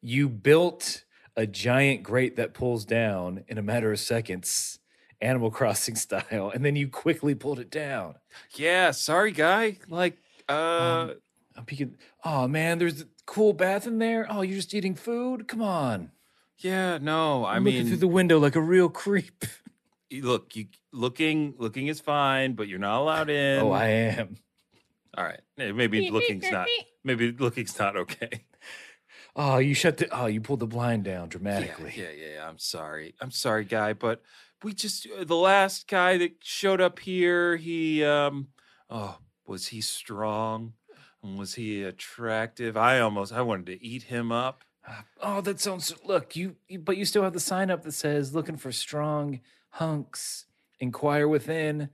[0.00, 1.04] you built
[1.36, 4.78] a giant grate that pulls down in a matter of seconds,
[5.20, 8.14] Animal Crossing style, and then you quickly pulled it down.
[8.56, 9.78] yeah, sorry guy.
[9.88, 11.14] Like uh Um,
[11.56, 11.96] I'm peeking.
[12.24, 14.26] Oh man, there's a cool bath in there.
[14.30, 15.46] Oh, you're just eating food.
[15.48, 16.10] Come on.
[16.58, 17.44] yeah, no.
[17.44, 19.44] I I'm looking through the window like a real creep.
[20.10, 23.60] y- look, you looking looking is fine, but you're not allowed in.
[23.60, 24.36] oh, I am.
[25.18, 25.40] All right.
[25.58, 26.66] Maybe looking's not
[27.04, 28.44] maybe looking's not okay.
[29.36, 30.08] Oh, you shut the.
[30.10, 31.92] Oh, you pulled the blind down dramatically.
[31.96, 32.48] Yeah, yeah, yeah.
[32.48, 33.14] I'm sorry.
[33.20, 34.22] I'm sorry, guy, but
[34.62, 38.48] we just uh, the last guy that showed up here, he um
[38.88, 40.74] oh, was he strong?
[41.22, 42.76] And was he attractive?
[42.76, 44.64] I almost I wanted to eat him up.
[45.20, 45.92] Oh, that sounds.
[46.04, 49.40] Look, you, you, but you still have the sign up that says "looking for strong
[49.70, 50.46] hunks."
[50.80, 51.90] Inquire within.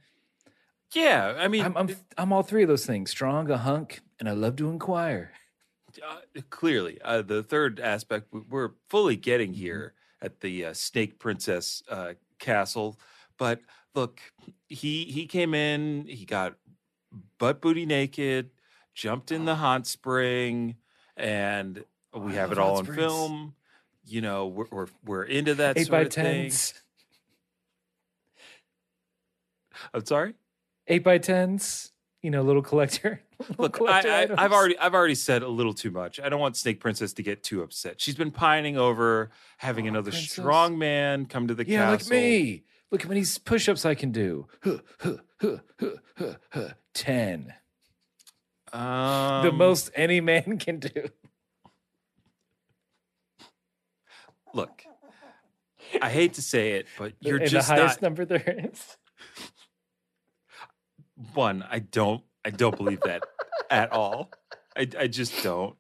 [0.95, 4.29] Yeah, I mean, I'm, I'm, I'm all three of those things: strong, a hunk, and
[4.29, 5.33] I love to inquire.
[6.07, 9.61] uh, clearly uh, the third aspect we're fully getting Mm-hmm.
[9.61, 12.99] here at the uh, snake princess uh, castle
[13.39, 13.61] but
[13.95, 14.21] look
[14.69, 16.55] he he came in he got
[17.39, 18.51] butt booty naked
[18.95, 20.77] jumped in the hot spring
[21.17, 22.99] and we have it all on springs.
[22.99, 23.55] film
[24.07, 26.75] you know we're we're, we're into that Eight sort by of thing tens.
[29.95, 30.35] i'm sorry
[30.89, 31.93] Eight by tens.
[32.23, 33.21] You know, little collector.
[33.59, 36.19] Look, I, I, I've already I've already said a little too much.
[36.21, 38.01] I don't want Snake Princess to get too upset.
[38.01, 40.33] She's been pining over having Aw, another princess.
[40.33, 42.65] strong man come to the Yeah, like me.
[42.91, 44.47] Look how many push-ups I can do.
[44.63, 46.69] Huh, huh, huh, huh, huh, huh.
[46.95, 47.53] Ten.
[48.73, 51.09] Um, the most any man can do.
[54.55, 54.85] Look,
[56.01, 58.97] I hate to say it, but you're and just the highest not number there is.
[61.35, 61.65] one.
[61.71, 63.25] I don't I don't believe that
[63.71, 64.31] at all.
[64.77, 65.77] I I just don't.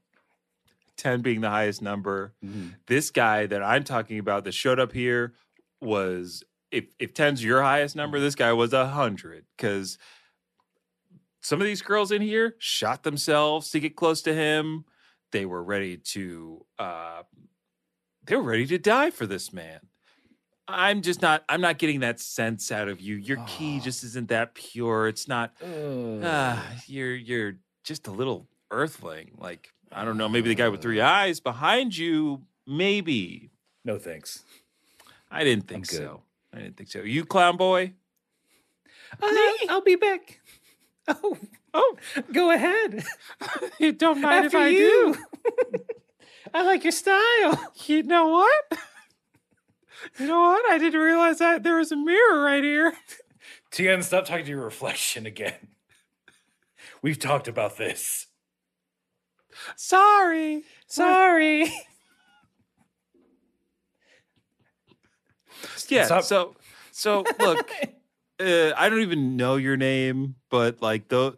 [0.96, 2.34] Ten being the highest number.
[2.88, 5.34] This guy that I'm talking about that showed up here
[5.80, 9.96] was if if 10's your highest number, this guy was a hundred because
[11.40, 14.84] some of these girls in here shot themselves to get close to him.
[15.30, 17.22] They were ready to uh
[18.24, 19.80] they were ready to die for this man.
[20.68, 23.16] I'm just not I'm not getting that sense out of you.
[23.16, 23.84] Your key Oh.
[23.84, 25.06] just isn't that pure.
[25.08, 29.32] It's not ah, you're you're just a little earthling.
[29.38, 33.50] Like, I don't know, maybe the guy with three eyes behind you, maybe.
[33.84, 34.42] no thanks.
[35.30, 36.22] I didn't think so.
[36.52, 37.00] I didn't think so.
[37.02, 37.92] You clown boy?
[39.22, 39.28] Uh,
[39.68, 40.40] I'll be back.
[41.08, 41.38] Oh,
[41.72, 41.96] Oh,
[42.32, 43.04] go ahead.
[43.78, 45.14] you don't mind After if I you.
[45.14, 45.78] Do.
[46.54, 47.72] I like your style.
[47.86, 48.78] You know what?
[50.18, 50.70] You know what?
[50.70, 52.92] I didn't realize that there was a mirror right here.
[53.70, 55.54] Tien, stop talking to your reflection again.
[57.02, 58.26] We've talked about this.
[59.76, 60.64] Sorry.
[60.86, 61.72] Sorry.
[65.88, 66.04] Yeah.
[66.04, 66.24] Stop.
[66.24, 66.56] So,
[66.92, 67.70] so look,
[68.40, 71.36] uh, I don't even know your name, but like the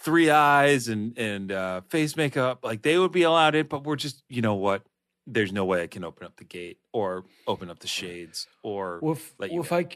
[0.00, 3.66] three eyes and and uh, face makeup, like they would be allowed in.
[3.66, 4.82] But we're just, you know what?
[5.26, 8.98] There's no way I can open up the gate or open up the shades or
[9.02, 9.86] Well, if, well, if I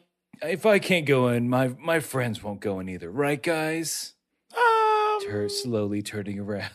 [0.43, 4.15] if I can't go in, my my friends won't go in either, right, guys?
[4.57, 6.71] um, Her slowly turning around.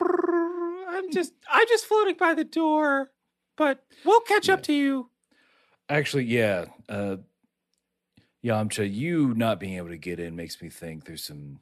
[0.02, 3.10] I'm just I'm just floating by the door,
[3.56, 5.10] but we'll catch up to you.
[5.88, 6.66] Actually, yeah.
[6.88, 7.16] Uh,
[8.44, 11.60] Yamcha, you not being able to get in makes me think there's some.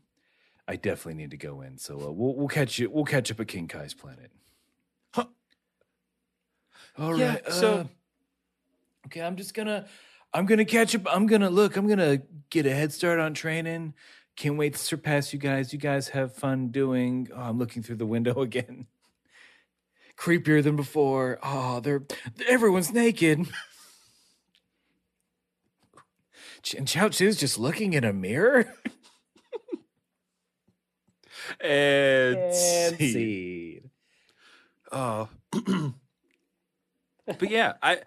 [0.66, 1.76] I definitely need to go in.
[1.78, 2.88] So uh, we'll we'll catch you.
[2.90, 4.30] We'll catch up at King Kai's planet.
[6.98, 7.18] All right.
[7.44, 7.84] Yeah, so- uh,
[9.06, 9.86] okay, I'm just gonna.
[10.32, 11.02] I'm gonna catch up.
[11.12, 11.76] I'm gonna look.
[11.76, 13.94] I'm gonna get a head start on training.
[14.36, 15.72] Can't wait to surpass you guys.
[15.72, 17.28] You guys have fun doing.
[17.34, 18.86] Oh, I'm looking through the window again.
[20.16, 21.38] Creepier than before.
[21.42, 22.04] Oh, they're
[22.48, 23.46] everyone's naked.
[26.76, 28.72] And Chaozu's just looking in a mirror.
[31.60, 33.90] And, And seed.
[34.92, 35.28] Oh,
[37.38, 37.98] but yeah, I.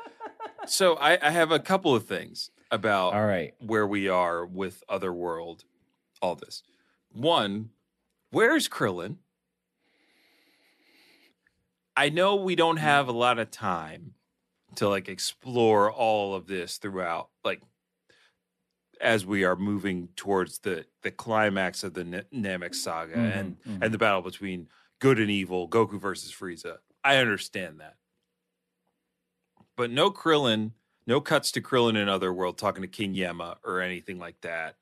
[0.65, 3.53] So I, I have a couple of things about All right.
[3.59, 5.65] where we are with Otherworld,
[6.21, 6.63] all this.
[7.11, 7.71] One,
[8.31, 9.17] where's Krillin?
[11.95, 14.13] I know we don't have a lot of time
[14.75, 17.61] to like explore all of this throughout, like
[19.01, 23.57] as we are moving towards the the climax of the N- Namek saga Mhm, and
[23.67, 23.83] mhm.
[23.83, 24.69] and the battle between
[24.99, 26.77] good and evil, Goku versus Frieza.
[27.03, 27.95] I understand that.
[29.75, 30.71] But no Krillin,
[31.07, 34.75] no cuts to Krillin in Otherworld talking to King Yemma or anything like that.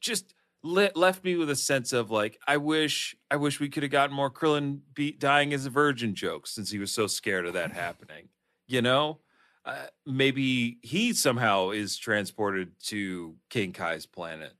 [0.00, 3.82] Just le- left me with a sense of like, I wish, I wish we could
[3.82, 7.46] have gotten more Krillin be- dying as a virgin jokes since he was so scared
[7.46, 8.28] of that happening.
[8.66, 9.18] You know,
[9.64, 14.54] uh, maybe he somehow is transported to King Kai's planet.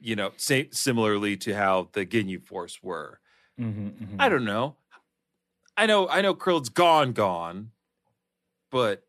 [0.00, 3.20] You know, sa- similarly to how the Ginyu Force were.
[3.58, 4.16] Mhm, mhm.
[4.20, 4.76] I don't know.
[5.76, 7.72] I know I know Krillin's gone gone,
[8.70, 9.02] but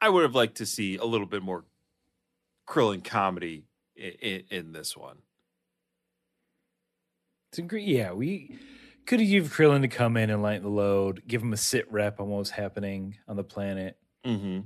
[0.00, 1.64] I would have liked to see a little bit more
[2.68, 3.66] Krillin comedy
[3.96, 5.18] in, in, this one.
[7.50, 8.58] It's a great, yeah, we
[9.06, 11.90] could have used Krillin to come in and lighten the load, give him a sit
[11.92, 13.96] rep on what was happening on the planet.
[14.24, 14.60] Mm-hmm.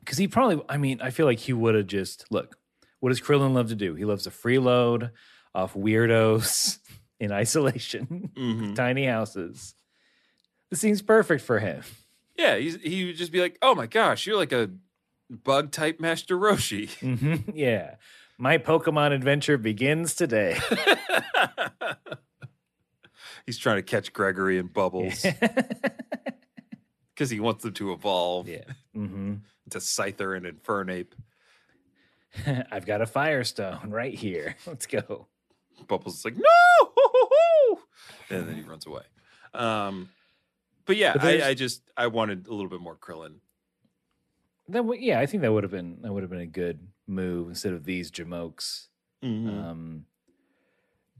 [0.00, 2.56] Because he probably, I mean, I feel like he would have just look.
[3.00, 3.94] What does Krillin love to do?
[3.94, 5.10] He loves to freeload.
[5.54, 6.78] off weirdos
[7.20, 8.74] in isolation, Mhm.
[8.76, 9.74] tiny houses.
[10.70, 11.82] This seems perfect for him.
[12.36, 14.70] Yeah, he's, he would just be like, "Oh my gosh, you're like a
[15.30, 17.96] bug type Master Roshi." Mhm, Yeah.
[18.40, 20.56] My Pokemon adventure begins today.
[23.46, 25.22] he's trying to catch Gregory and Bubbles
[27.14, 28.64] because he wants them to evolve yeah.
[28.96, 29.34] mm-hmm.
[29.66, 31.12] into Scyther and Infernape.
[32.70, 34.54] I've got a Firestone right here.
[34.66, 35.26] Let's go.
[35.88, 37.78] Bubbles is like, "No!"
[38.30, 39.02] and then he runs away.
[39.54, 40.10] Um,
[40.88, 43.36] but yeah, But I, I just I wanted a little bit more Krillin.
[44.70, 46.88] That would, yeah, I think that would have been that would have been a good
[47.06, 48.88] move instead of these Jamokes.
[49.22, 49.48] Mhm.
[49.64, 50.06] Um,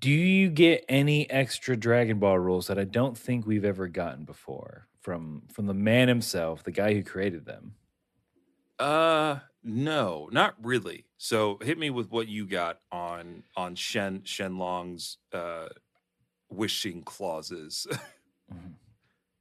[0.00, 4.24] do you get any extra Dragon Ball rules that I don't think we've ever gotten
[4.24, 7.74] before from from the man himself, the guy who created them?
[8.78, 11.04] Uh no, not really.
[11.18, 15.68] So hit me with what you got on on Shen Shenlong's uh
[16.50, 17.86] wishing clauses.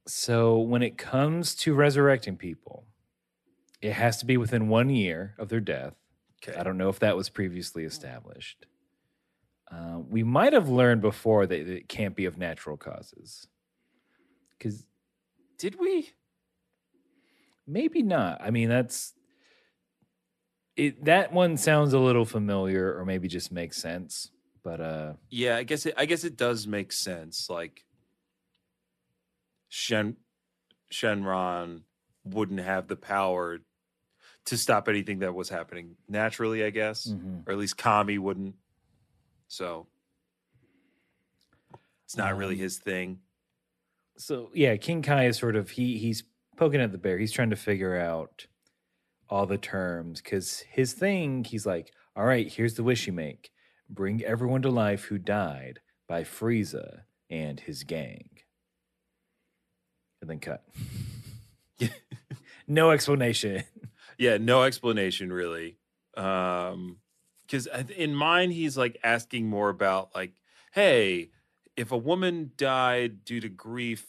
[0.08, 2.86] So when it comes to resurrecting people,
[3.80, 5.94] it has to be within one year of their death.
[6.42, 6.58] okay.
[6.58, 8.66] I don't know if that was previously established.
[9.70, 13.46] Uh, we might have learned before that it can't be of natural causes.
[14.58, 14.86] Because
[15.58, 16.14] Did we?
[17.66, 18.40] maybe not.
[18.40, 19.14] I mean, that's
[20.76, 21.04] it.
[21.04, 24.30] That one sounds a little familiar, or maybe just makes sense.
[24.64, 27.48] But uh, Yeah, I guess it I guess it does make sense.
[27.50, 27.84] Like
[29.68, 30.16] Shen
[30.92, 31.82] Shenron
[32.24, 33.58] wouldn't have the power
[34.46, 37.06] to stop anything that was happening naturally, I guess.
[37.06, 37.46] mhm.
[37.46, 38.54] Or at least Kami wouldn't.
[39.48, 39.86] So
[42.04, 43.20] it's not really Um, his thing.
[44.16, 46.24] so yeah, King Kai is sort of he he's
[46.56, 47.18] poking at the bear.
[47.18, 48.46] He's trying to figure out
[49.28, 51.44] all the terms because his thing.
[51.44, 53.50] He's like, all right, here's the wish you make:
[53.88, 58.30] bring everyone to life who died by Frieza and his gang.
[60.20, 60.64] And then cut.
[62.66, 63.64] no explanation.
[64.18, 65.76] Yeah, no explanation really.
[66.16, 66.98] Um
[67.48, 70.32] cuz in mine he's like asking more about like
[70.72, 71.30] hey,
[71.76, 74.06] if a woman died due to grief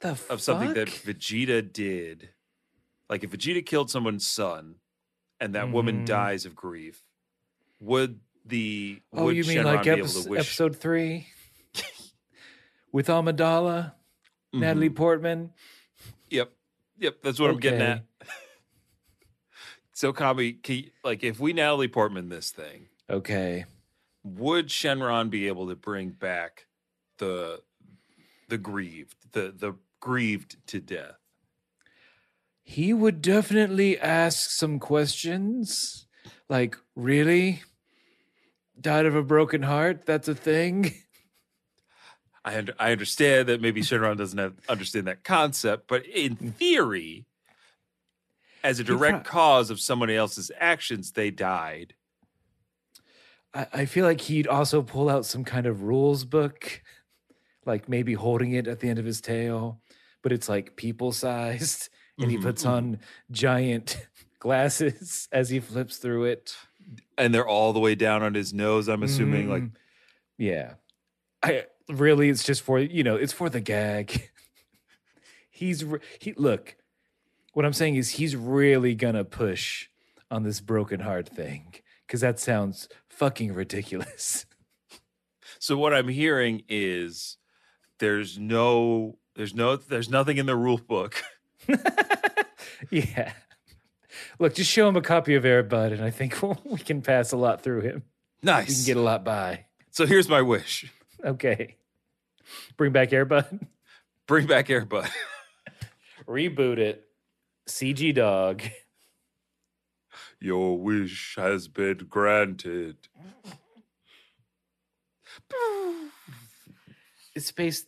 [0.00, 0.88] The of something that?
[0.88, 2.30] Vegeta did,
[3.10, 4.76] like if Vegeta killed someone's son
[5.38, 6.06] and that woman Mhm.
[6.06, 7.04] dies of grief,
[7.80, 11.28] would the Oh, would you mean Shenron like be able episode, wish episode three
[12.92, 13.92] with Amidala,
[14.54, 14.60] Mhm.
[14.60, 15.52] Natalie Portman?
[16.30, 16.52] Yep.
[16.98, 18.04] Yep, that's what I'm getting at.
[19.92, 23.64] so Kami, can you- like if we Natalie Portman this thing, Okay.
[24.22, 26.66] would Shenron be able to bring back
[27.18, 27.62] the
[28.48, 31.16] the grieved, the the grieved to death?
[32.62, 36.06] He would definitely ask some questions.
[36.48, 37.62] Like, really?
[38.80, 40.06] Died of a broken heart?
[40.06, 40.94] That's a thing?
[42.44, 47.26] I under, I understand that maybe Shenron doesn't have, understand that concept, but in theory,
[48.64, 51.94] as a He direct cause of somebody else's actions, they died.
[53.54, 56.82] I, I feel like he'd also pull out some kind of rules book,
[57.66, 59.80] like maybe holding it at the end of his tail,
[60.22, 61.88] but it's like people sized.
[62.20, 62.68] And he Mhm, puts mhm.
[62.68, 63.00] on
[63.32, 64.06] giant
[64.38, 66.56] glasses as he flips through it.
[67.18, 68.88] And they're all the way down on his nose.
[68.88, 69.76] I'm assuming, like, Mm,
[70.38, 70.74] yeah
[71.42, 74.30] i really it's just for you know it's for the gag
[75.50, 76.76] he's re- he look
[77.52, 79.88] what i'm saying is he's really gonna push
[80.30, 81.74] on this broken heart thing
[82.06, 84.46] because that sounds fucking ridiculous
[85.58, 85.76] so.
[85.76, 87.36] What I'm hearing is
[87.98, 91.22] there's no, there's no, there's nothing in the rule book.
[92.90, 93.32] yeah
[94.38, 97.36] look just show him a copy of airbud and i think we can pass a
[97.36, 98.02] lot through him
[98.42, 98.68] Nice.
[98.68, 100.90] we can get a lot by so here's my wish:
[101.24, 101.76] okay
[102.76, 103.66] bring back airbud
[104.26, 105.08] bring back Airbud.
[106.28, 107.04] reboot it
[107.68, 108.62] cg dog
[110.40, 112.96] Your wish has been granted.
[117.34, 117.86] It's Space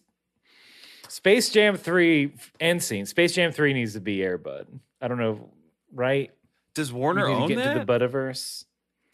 [1.08, 3.04] Space Jam 3 end scene.
[3.06, 4.66] Space Jam 3 needs to be Airbud.
[5.02, 5.50] I don't know,
[5.92, 6.30] right?
[6.74, 7.74] Does Warner need to own get that?
[7.74, 8.64] to the Butterverse.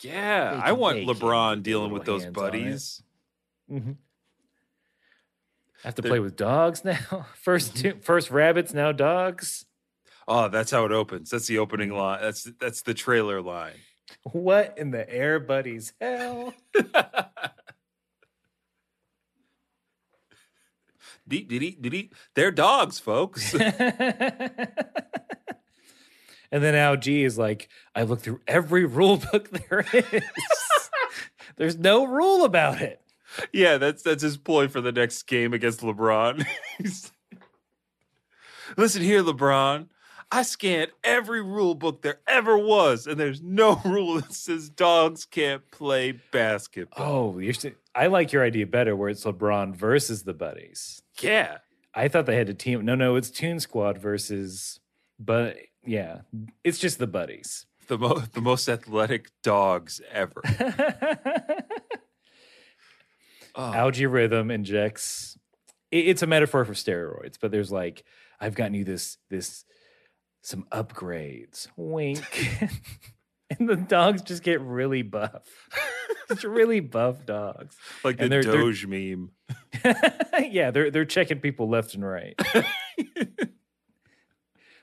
[0.03, 2.51] yeah, I want LeBron dealing with those hands on it.
[2.51, 3.03] buddies.
[3.71, 3.93] Mm-hmm.
[5.85, 7.27] I have to They're- play with dogs now.
[7.43, 9.65] First, two, first rabbits, now dogs.
[10.29, 11.31] Oh, that's how it opens.
[11.31, 11.63] That's the Mm-hmm.
[11.63, 12.21] opening line.
[12.21, 13.75] That's that's the trailer line.
[14.33, 15.93] What in the air, buddies?
[16.01, 16.53] Hell.
[21.27, 21.71] Deep, did he?
[21.73, 22.11] Did he?
[22.35, 23.55] They're dogs, folks.
[23.55, 23.71] and
[26.51, 30.23] then Al G is like, I looked through every rule book there is.
[31.57, 33.01] There's no rule about it.
[33.53, 36.45] Yeah, that's that's his ploy for the next game against LeBron.
[38.77, 39.89] Listen here, LeBron.
[40.33, 45.25] I scanned every rule book there ever was, and there's no rule that says dogs
[45.25, 47.35] can't play basketball.
[47.35, 51.03] Oh, you're st- I like your idea better where it's LeBron versus the buddies.
[51.21, 51.59] yeah.
[51.93, 52.85] I thought they had to team.
[52.85, 54.79] No, no, it's Toon Squad versus,
[55.19, 56.21] but yeah,
[56.63, 57.67] it's just the buddies.
[57.89, 60.41] The, mo- the most athletic dogs ever.
[63.55, 65.37] Oh, Al G Rhythm injects.
[65.91, 68.05] it- it's a metaphor for steroids, but there's like,
[68.41, 69.65] I've gotten you this this
[70.43, 71.69] some upgrades.
[71.77, 72.23] Wink.
[73.59, 75.43] and the dogs just get really buff.
[76.31, 77.75] It's really buff dogs.
[78.05, 79.33] like the they're- they're- Doge meme.
[80.53, 82.35] yeah, they're they're checking people left and right.
[83.17, 83.37] they're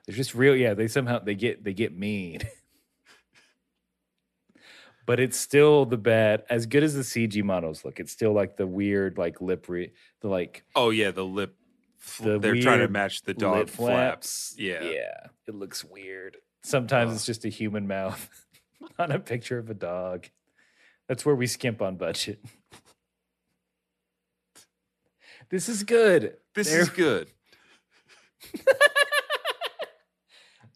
[0.09, 0.55] just real.
[0.57, 2.41] Yeah, they somehow they get they get mean.
[5.07, 6.43] But it's still the bad.
[6.49, 9.91] As good as the CG models look, it's still like the weird like lip re,
[10.21, 11.55] the like Oh yeah, the lip.
[12.21, 14.53] The They're trying to match the dog flaps.
[14.53, 14.55] flaps.
[14.57, 14.83] Yeah.
[14.83, 16.37] yeah, it looks weird.
[16.61, 18.29] Sometimes it's just a human mouth
[18.99, 20.27] on a picture of a dog.
[21.07, 22.39] That's where we skimp on budget.
[25.49, 26.35] This is good.
[26.53, 27.29] This is good.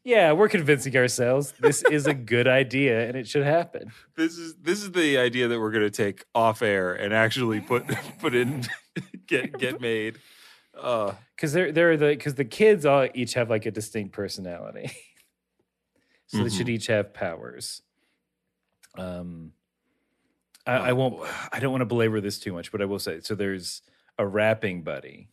[0.03, 3.91] Yeah, we're convincing ourselves this is a good idea and it should happen.
[4.15, 7.59] This is this is the idea that we're going to take off air and actually
[7.61, 7.85] put
[8.19, 8.63] put in
[9.27, 10.17] get get made.
[10.79, 14.91] Uh, Because they're they're the because the kids all each have like a distinct personality.
[16.27, 17.81] so they should each have powers.
[18.97, 19.53] Um
[20.65, 21.27] I, I Oh, won't boy.
[21.51, 23.81] I don't want to belabor this too much, but I will say so there's
[24.17, 25.29] a rapping buddy.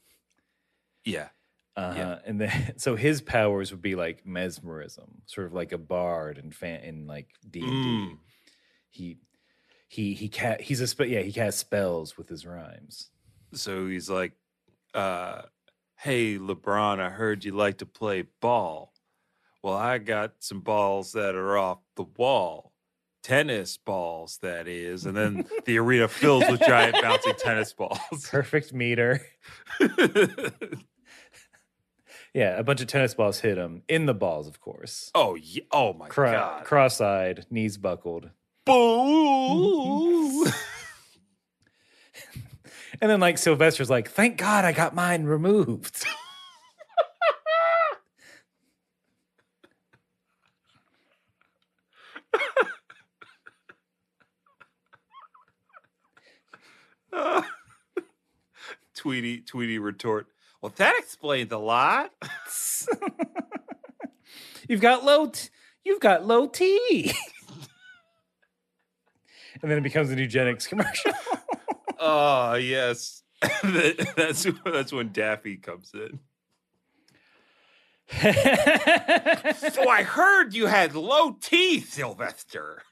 [1.04, 1.28] yeah.
[1.78, 2.18] Uh-huh.
[2.26, 6.50] And then so his powers would be like mesmerism, sort of like a bard in
[6.50, 7.74] fan in like D and D.
[7.74, 8.18] Mm.
[8.90, 9.18] He
[9.86, 13.10] he he ca- he's a spe- yeah he casts spells with his rhymes.
[13.54, 14.32] So he's like,
[14.92, 15.42] uh,
[15.96, 18.92] "Hey LeBron, I heard you like to play ball.
[19.62, 22.72] Well, I got some balls that are off the wall."
[23.22, 27.98] Tennis balls, that is, and then the arena fills with giant bouncing tennis balls.
[28.30, 29.20] Perfect meter.
[32.34, 35.10] Yeah, a bunch of tennis balls hit him in the balls, of course.
[35.14, 35.62] oh yeah!
[35.72, 36.64] Oh my Cro- god!
[36.64, 38.30] cross-eyed, knees buckled,
[38.66, 40.44] Boo!
[43.00, 46.04] and then like Sylvester's like, "Thank God I got mine removed."
[58.94, 60.26] Tweety Tweety retort.
[60.60, 62.10] Well, that explains a lot.
[64.68, 65.48] you've got low, t-
[65.84, 67.12] you've got low T.
[69.62, 71.12] and then it becomes an eugenics commercial.
[72.00, 73.24] Oh yes,
[73.64, 76.20] that's that's when Daffy comes in.
[78.12, 82.82] So I heard you had low teeth, Sylvester.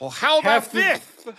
[0.00, 1.34] well, how about Half the- this?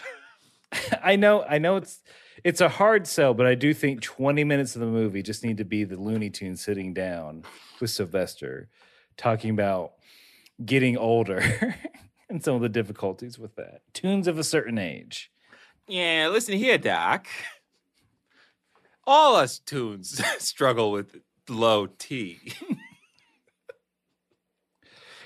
[1.03, 2.01] I know, I know it's
[2.43, 5.57] it's a hard sell, but I do think 20 minutes of the movie just need
[5.57, 7.43] to be the Looney Tunes sitting down
[7.81, 8.69] with Sylvester
[9.17, 9.93] talking about
[10.65, 11.75] getting older
[12.29, 13.81] and some of the difficulties with that.
[13.93, 15.31] Tunes of a certain age.
[15.87, 17.27] Yeah, listen here, Doc.
[19.05, 21.15] All us tunes struggle with
[21.49, 22.53] low T.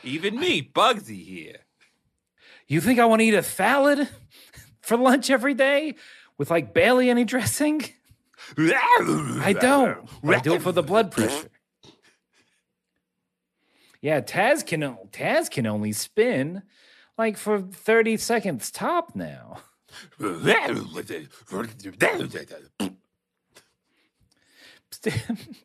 [0.04, 1.58] Even me, Bugsy here.
[2.68, 4.08] You think I want to eat a salad
[4.84, 5.96] for lunch every day
[6.38, 7.82] with like barely any dressing?
[9.42, 10.08] I don't.
[10.24, 11.50] I do it for the blood pressure.
[14.02, 14.82] Yeah, Taz can
[15.12, 16.62] Taz can only spin
[17.18, 19.62] like for 30 seconds top now.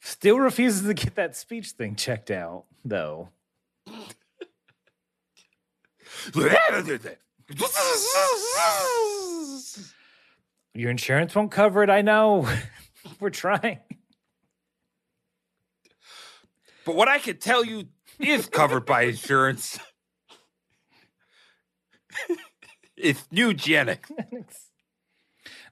[0.00, 3.30] Still refuses to get that speech thing checked out, though.
[10.74, 12.48] Your insurance won't cover it, I know.
[13.20, 13.80] We're trying.
[16.84, 17.84] But what I can tell you
[18.18, 19.78] is covered by insurance.
[22.96, 24.10] it's eugenics.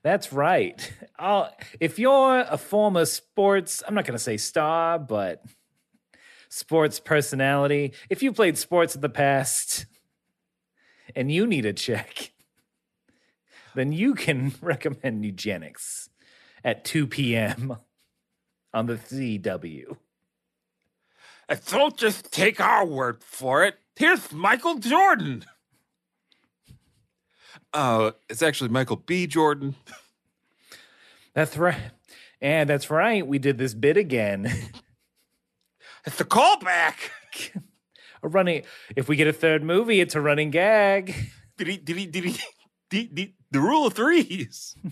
[0.02, 0.92] That's right.
[1.18, 1.48] Uh,
[1.80, 5.42] if you're a former sports, I'm not going to say star, but
[6.48, 9.86] sports personality, if you played sports in the past
[11.14, 12.32] and you need a check,
[13.74, 16.08] then you can recommend eugenics
[16.64, 17.76] at 2 p.m.
[18.72, 19.96] on the CW.
[21.48, 23.76] And don't just take our word for it.
[23.96, 25.44] Here's Michael Jordan.
[27.72, 29.26] Uh, it's actually Michael B.
[29.26, 29.74] Jordan.
[31.34, 31.90] That's right.
[32.40, 33.26] And that's right.
[33.26, 34.52] We did this bit again.
[36.04, 36.94] It's the callback.
[38.22, 38.62] A running.
[38.96, 41.14] If we get a third movie, it's a running gag.
[41.58, 41.76] Did he?
[41.76, 42.06] Did he?
[42.06, 42.40] Did he?
[42.90, 44.76] The, the, the rule of threes.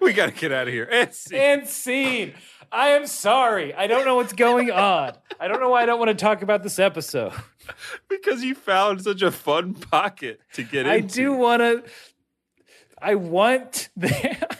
[0.00, 0.88] we got to get out of here.
[0.90, 1.36] And see.
[1.36, 2.34] And scene.
[2.70, 3.74] I am sorry.
[3.74, 5.12] I don't know what's going on.
[5.38, 7.32] I don't know why I don't want to talk about this episode.
[8.08, 11.06] because you found such a fun pocket to get I into.
[11.06, 11.84] I do want to.
[13.00, 14.10] I want the.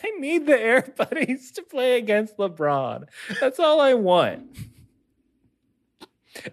[0.05, 3.07] I need the Air Buddies to play against LeBron.
[3.41, 4.57] That's all I want.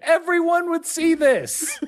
[0.01, 1.79] Everyone would see this.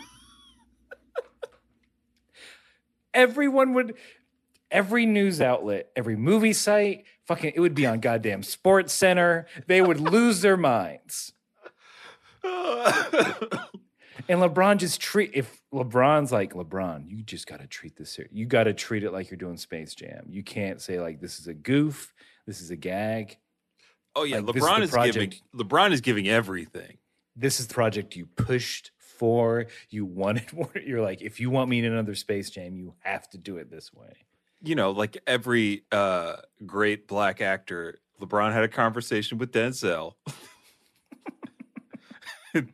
[3.14, 3.96] Everyone would.
[4.72, 9.46] Every news outlet, every movie site, fucking, it would be on goddamn Sports Center.
[9.68, 11.32] They would lose their minds.
[14.30, 18.12] And LeBron just treat if LeBron's like LeBron, you just got to treat this.
[18.12, 20.26] ser- You got to treat it like you're doing Space Jam.
[20.30, 22.14] You can't say like this is a goof,
[22.48, 23.38] this is a gag.
[24.16, 25.34] oh yeah, like, this is LeBron is, giving.
[25.56, 26.98] LeBron is giving everything.
[27.36, 29.68] This is the project you pushed for.
[29.90, 30.72] You wanted more.
[30.86, 33.70] You're like, if you want me in another Space Jam, you have to do it
[33.70, 34.14] this way.
[34.62, 40.14] You know, like every uh, great black actor, LeBron had a conversation with Denzel,
[42.54, 42.72] and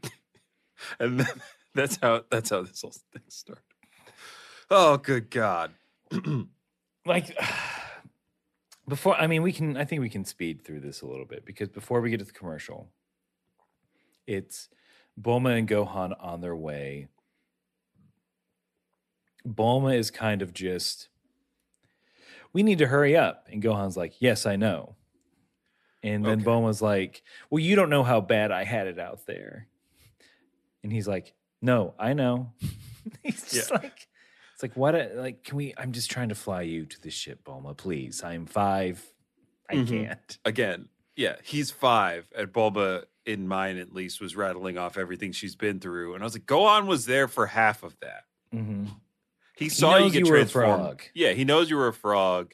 [0.99, 1.28] then,
[1.74, 3.64] that's how that's how this whole thing started.
[4.70, 5.72] Oh, good God!
[7.05, 7.36] Like
[8.88, 9.76] before, I mean, we can.
[9.76, 12.26] I think we can speed through this a little bit because before we get to
[12.26, 12.88] the commercial,
[14.30, 14.70] it's
[15.20, 17.08] Bulma and Gohan on their way.
[19.48, 21.10] Bulma is kind of just,
[22.54, 23.48] we need to hurry up.
[23.52, 24.96] And Gohan's like, yes, I know.
[26.04, 26.46] And then Okay.
[26.46, 29.68] Bulma's like, well, you don't know how bad I had it out there.
[30.84, 32.54] And he's like, no, I know.
[33.24, 33.78] he's just Yeah.
[33.78, 34.08] like,
[34.54, 34.96] it's like, what?
[34.96, 35.74] A, like, can we?
[35.78, 38.24] I'm just trying to fly you to the ship, Bulma, please.
[38.24, 39.04] I'm five.
[39.70, 39.88] I Mhm.
[40.08, 40.38] can't.
[40.46, 45.56] Again, yeah, he's five, and Bulma, in mine at least, was rattling off everything she's
[45.56, 48.24] been through, and I was like, Gohan was there for half of that.
[48.52, 48.86] hmm
[49.56, 50.84] He saw you knows get you were a transformed.
[50.84, 51.02] frog.
[51.14, 52.54] Yeah, he knows you were a frog.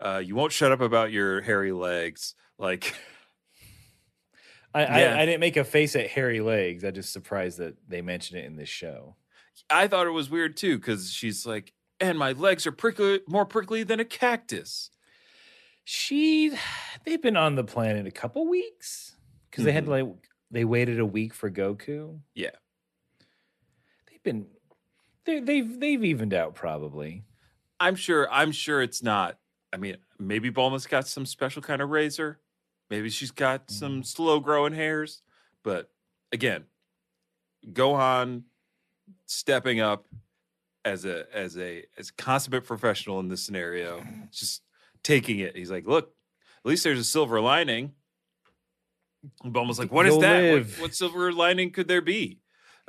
[0.00, 2.34] Uh, you won't shut up about your hairy legs.
[2.58, 2.94] Like,
[4.74, 5.14] I, Yeah.
[5.16, 6.84] I, I didn't make a face at hairy legs.
[6.84, 9.16] I just surprised that they mentioned it in this show.
[9.70, 13.44] I thought it was weird too because she's like, and my legs are prickly, more
[13.44, 14.90] prickly than a cactus.
[15.84, 16.52] She,
[17.04, 19.16] they've been on the planet a couple weeks
[19.58, 19.88] because they had Mhm.
[20.12, 22.20] like they waited a week for Goku.
[22.34, 22.50] Yeah.
[24.08, 24.46] They've been,
[25.24, 27.24] they, they've they've evened out probably.
[27.80, 28.30] I'm sure.
[28.30, 29.38] I'm sure it's not.
[29.72, 32.40] I mean, maybe Bulma's got some special kind of razor.
[32.90, 35.22] Maybe she's got some slow growing hairs.
[35.62, 35.90] But
[36.32, 36.64] again,
[37.66, 38.44] Gohan
[39.26, 40.06] stepping up
[40.84, 44.62] as a as a as a consummate professional in this scenario, just
[45.02, 45.54] taking it.
[45.56, 46.14] He's like, look,
[46.64, 47.92] at least there's a silver lining.
[49.44, 50.42] Bulma's like, what is You'll that?
[50.42, 50.80] What, live.
[50.80, 52.40] what silver lining could there be?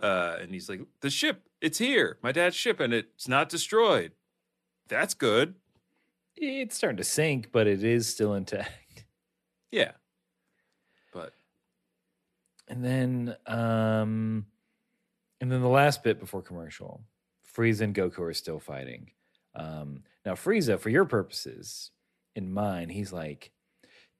[0.02, 2.18] Uh, and he's like, the ship, it's here.
[2.22, 4.12] My dad's ship, and it's not destroyed.
[4.88, 5.56] That's good.
[6.36, 9.06] It's starting to sink, but it is still intact.
[9.72, 9.92] Yeah.
[11.14, 11.34] But
[12.68, 14.46] And then, um,
[15.42, 17.02] and then the last bit before commercial,
[17.56, 19.12] Frieza and Goku are still fighting.
[19.56, 21.92] Um, now, Frieza, for your purposes,
[22.36, 23.52] in mine, he's like,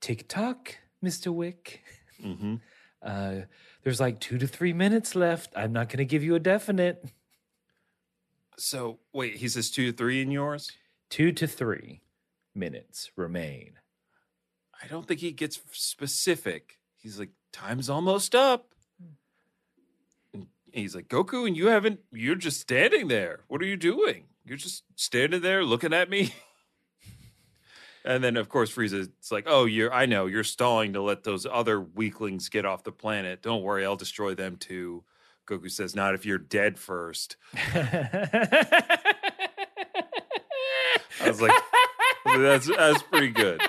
[0.02, 1.82] "Tick tock, Mister Wick.
[2.24, 2.62] mhm.
[3.02, 3.46] Uh,
[3.84, 5.54] there's like two to three minutes left.
[5.56, 7.04] I'm not going to give you a definite.
[8.58, 10.72] so wait, he says two to three in yours?
[11.10, 12.02] Two to three
[12.54, 13.80] minutes remain.
[14.82, 16.78] I don't think he gets specific.
[16.98, 18.74] He's like, time's almost up.
[20.34, 23.42] And he's like, Goku, and you haven't, you're just standing there.
[23.48, 24.26] What are you doing?
[24.46, 26.34] You're just standing there looking at me.
[28.06, 31.24] and then, of course, Frieza Frieza's like, oh, you're, I know, you're stalling to let
[31.24, 33.42] those other weaklings get off the planet.
[33.42, 35.04] Don't worry, I'll destroy them too.
[35.48, 37.38] Goku says, not if you're dead first.
[37.56, 39.08] I
[41.26, 41.52] was like,
[42.26, 43.62] that's that's pretty good.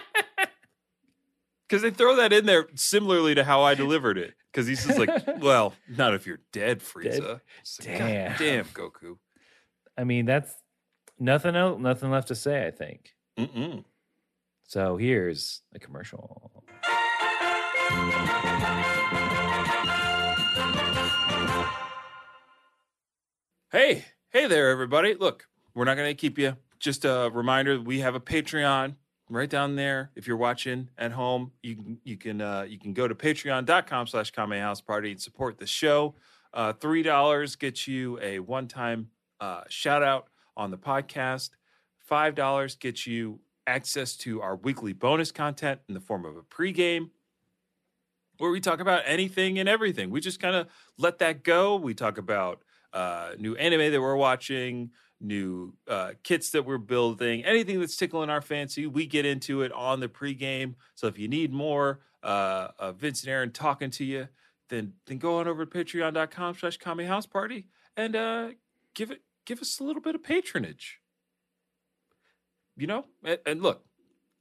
[1.68, 4.34] Because they throw that in there similarly to how I delivered it.
[4.52, 5.10] Because he's just like,
[5.40, 7.40] well, not if you're dead, Frieza.
[7.60, 8.36] It's like, God Damn.
[8.38, 9.18] damn, Goku.
[9.96, 10.52] I mean, that's
[11.18, 13.14] nothing else, nothing left to say, I think.
[13.38, 13.84] Mm-mm.
[14.70, 16.64] So here's a commercial.
[23.72, 25.14] Hey, hey there, everybody.
[25.14, 26.56] Look, we're not going to keep you.
[26.78, 28.94] Just a reminder: we have a Patreon
[29.28, 30.12] right down there.
[30.14, 34.30] If you're watching at home, you can you can uh, you can go to Patreon.com/slash
[34.30, 36.14] Kame House Party and support the show.
[36.54, 39.10] Uh, Three dollars gets you a one-time
[39.40, 41.50] uh, shout out on the podcast.
[41.98, 43.40] Five dollars gets you
[43.70, 47.10] access to our weekly bonus content in the form of a pregame,
[48.38, 50.10] where we talk about anything and everything.
[50.10, 50.66] We just kind of
[50.98, 51.76] let that go.
[51.76, 52.62] We talk about
[52.92, 54.90] uh, new anime that we're watching,
[55.20, 58.86] new uh, kits that we're building, anything that's tickling our fancy.
[58.86, 60.74] We get into it on the pregame.
[60.94, 64.28] So if you need more uh, uh, Vince and Aaron talking to you,
[64.68, 67.66] then then go on over to patreon.com slash Kami House Party
[67.96, 68.48] and uh,
[68.94, 70.99] give it give us a little bit of patronage.
[72.80, 73.84] You know, and, and look,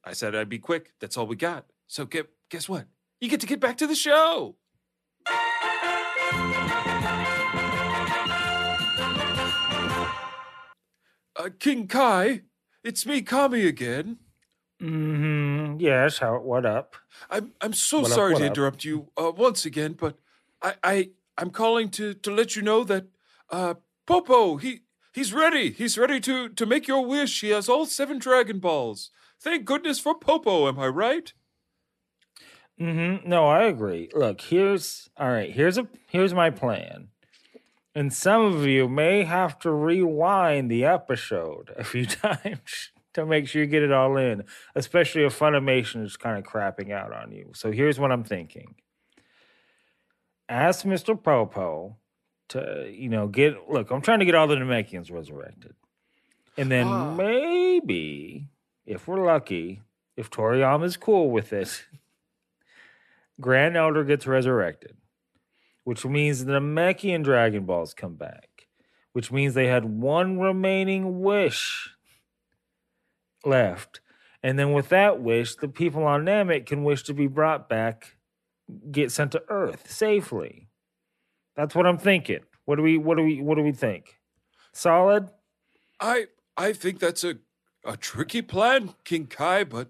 [0.05, 0.93] I said I'd be quick.
[1.01, 1.65] That's all we got.
[1.87, 2.85] So get guess what?
[3.19, 4.55] You get to get back to the show.
[11.35, 12.43] Uh, King Kai,
[12.81, 14.19] it's me, Kami again.
[14.81, 15.81] Mm-hmm.
[15.81, 16.19] Yes.
[16.19, 16.39] How?
[16.39, 16.95] What up?
[17.29, 18.51] I'm I'm so What sorry what to up?
[18.51, 20.17] interrupt you uh, once again, but
[20.61, 23.05] I, I I'm calling to to let you know that
[23.49, 23.73] uh
[24.07, 24.83] Popo he
[25.13, 25.71] he's ready.
[25.71, 27.41] He's ready to to make your wish.
[27.41, 29.11] He has all seven Dragon Balls.
[29.41, 30.67] Thank goodness for Popo.
[30.67, 31.33] Am I right?
[32.79, 33.27] Mm-hmm.
[33.27, 34.09] No, I agree.
[34.13, 35.51] Look, here's all right.
[35.51, 37.09] Here's a here's my plan.
[37.95, 43.47] And some of you may have to rewind the episode a few times to make
[43.47, 44.43] sure you get it all in,
[44.75, 47.51] especially if Funimation is kind of crapping out on you.
[47.53, 48.75] So here's what I'm thinking.
[50.47, 51.21] Ask Mr.
[51.21, 51.97] Popo
[52.49, 55.75] to, you know, get look, I'm trying to get all the Namekians resurrected.
[56.57, 58.47] And then maybe,
[58.85, 59.81] if we're lucky,
[60.17, 61.85] if Toriyama is cool with it,
[63.41, 64.97] Grand Elder gets resurrected,
[65.85, 68.67] which means the Namekian Dragon Balls come back,
[69.13, 71.91] which means they had one remaining wish
[73.45, 74.01] left.
[74.41, 78.15] And then with that wish, the people on Namek can wish to be brought back,
[78.91, 80.68] get sent to Earth safely.
[81.55, 82.39] That's what I'm thinking.
[82.65, 84.19] What do we what do we what do we think?
[84.73, 85.29] Solid?
[85.99, 87.37] I I think that's a
[87.85, 89.89] a tricky plan, King Kai, but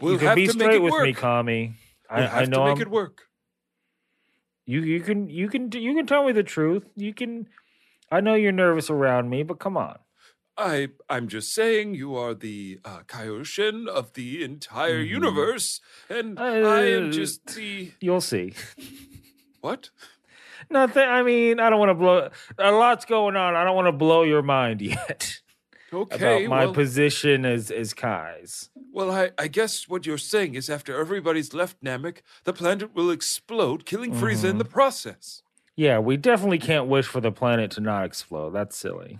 [0.00, 1.16] We'll you can have be to make it with me, work.
[1.16, 1.74] Kami.
[2.10, 3.22] we'll I, have I know to make I'm, it work.
[4.66, 6.84] You you can you can you can tell me the truth.
[6.96, 7.48] You can.
[8.10, 9.98] I know you're nervous around me, but come on.
[10.56, 15.08] I I'm just saying you are the uh, Kaioshin of the entire Mhm.
[15.08, 18.54] universe, and I am Uh, just the You'll see.
[19.60, 19.90] what?
[20.70, 21.04] Nothing.
[21.08, 22.28] I mean, I don't want to blow.
[22.58, 23.54] A lot's going on.
[23.56, 25.40] I don't want to blow your mind yet
[25.92, 28.68] Okay, about my well, position as as Kai's.
[28.92, 33.10] well, I I guess what you're saying is after everybody's left Namek, the planet will
[33.10, 35.42] explode, killing Frieza in the process.
[35.76, 38.50] Yeah, we definitely can't wish for the planet to not explode.
[38.50, 39.18] That's silly.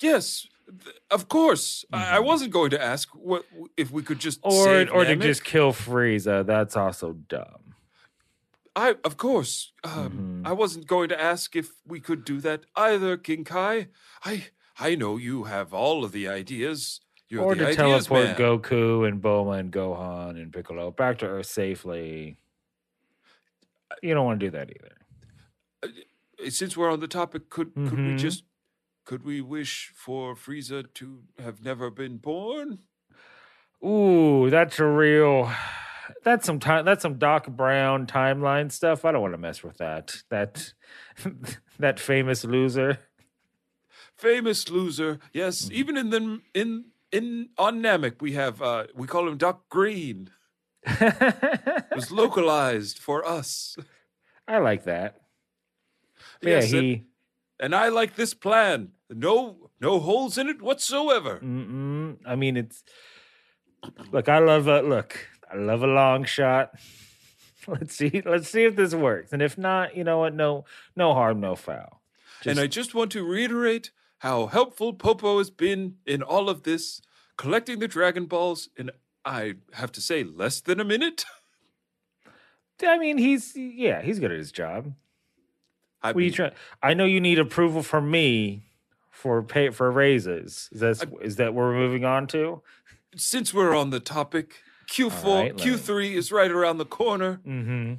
[0.00, 1.84] Yes, th- of course.
[1.92, 3.44] I, I wasn't going to ask what
[3.76, 4.90] if we could just Mm-hmm.
[4.96, 6.44] Or or to just kill Frieza.
[6.44, 7.69] That's also dumb.
[8.80, 9.72] I of course.
[9.84, 10.46] Um, Mhm.
[10.50, 13.88] I wasn't going to ask if we could do that either, King Kai.
[14.24, 14.34] I
[14.78, 17.00] I know you have all of the ideas.
[17.28, 18.36] You're or the to ideas teleport man.
[18.36, 22.38] Goku and Bulma and Gohan and Piccolo back to Earth safely.
[24.02, 24.96] You don't want to do that either.
[25.82, 25.88] Uh,
[26.48, 28.18] Since we're on the topic, could could we Mhm.
[28.18, 28.44] just
[29.04, 31.06] could we wish for Frieza to
[31.38, 32.78] have never been born?
[33.84, 35.52] Ooh, that's a real.
[36.22, 36.84] That's some time.
[36.84, 39.04] That's some Doc Brown timeline stuff.
[39.04, 40.16] I don't want to mess with that.
[40.30, 40.72] That
[41.78, 42.98] that famous loser.
[44.16, 45.18] Famous loser.
[45.32, 45.74] Yes, Mm-hmm.
[45.74, 50.30] even in the in in on Namek we have uh we call him Doc Green.
[50.84, 53.76] It was localized for us.
[54.46, 55.16] I like that.
[56.42, 57.04] But yeah, Yes, and- he.
[57.60, 58.90] and I like this plan.
[59.08, 61.40] No no holes in it whatsoever.
[61.42, 62.84] Mm-mm, I mean, it's.
[64.12, 65.16] Look, I love a look.
[65.52, 66.72] I love a long shot.
[67.66, 68.22] Let's see.
[68.24, 69.32] Let's see if this works.
[69.32, 70.34] And if not, you know what?
[70.34, 70.64] No,
[70.96, 72.00] no harm, no foul.
[72.46, 77.00] and I just want to reiterate how helpful Popo has been in all of this,
[77.36, 78.90] collecting the Dragon Balls in,
[79.24, 81.24] I have to say, less than a minute.
[82.82, 84.94] I mean, he's yeah, he's good at his job.
[86.02, 86.52] I What are you mean, trying?
[86.82, 88.62] I know you need approval from me
[89.10, 90.70] for pay for raises.
[90.72, 92.62] Is that is that what we're moving on to?
[93.16, 96.84] since we're on the topic, Q4, All right, let me- Q3 is right around the
[96.84, 97.94] corner, Mm-hmm.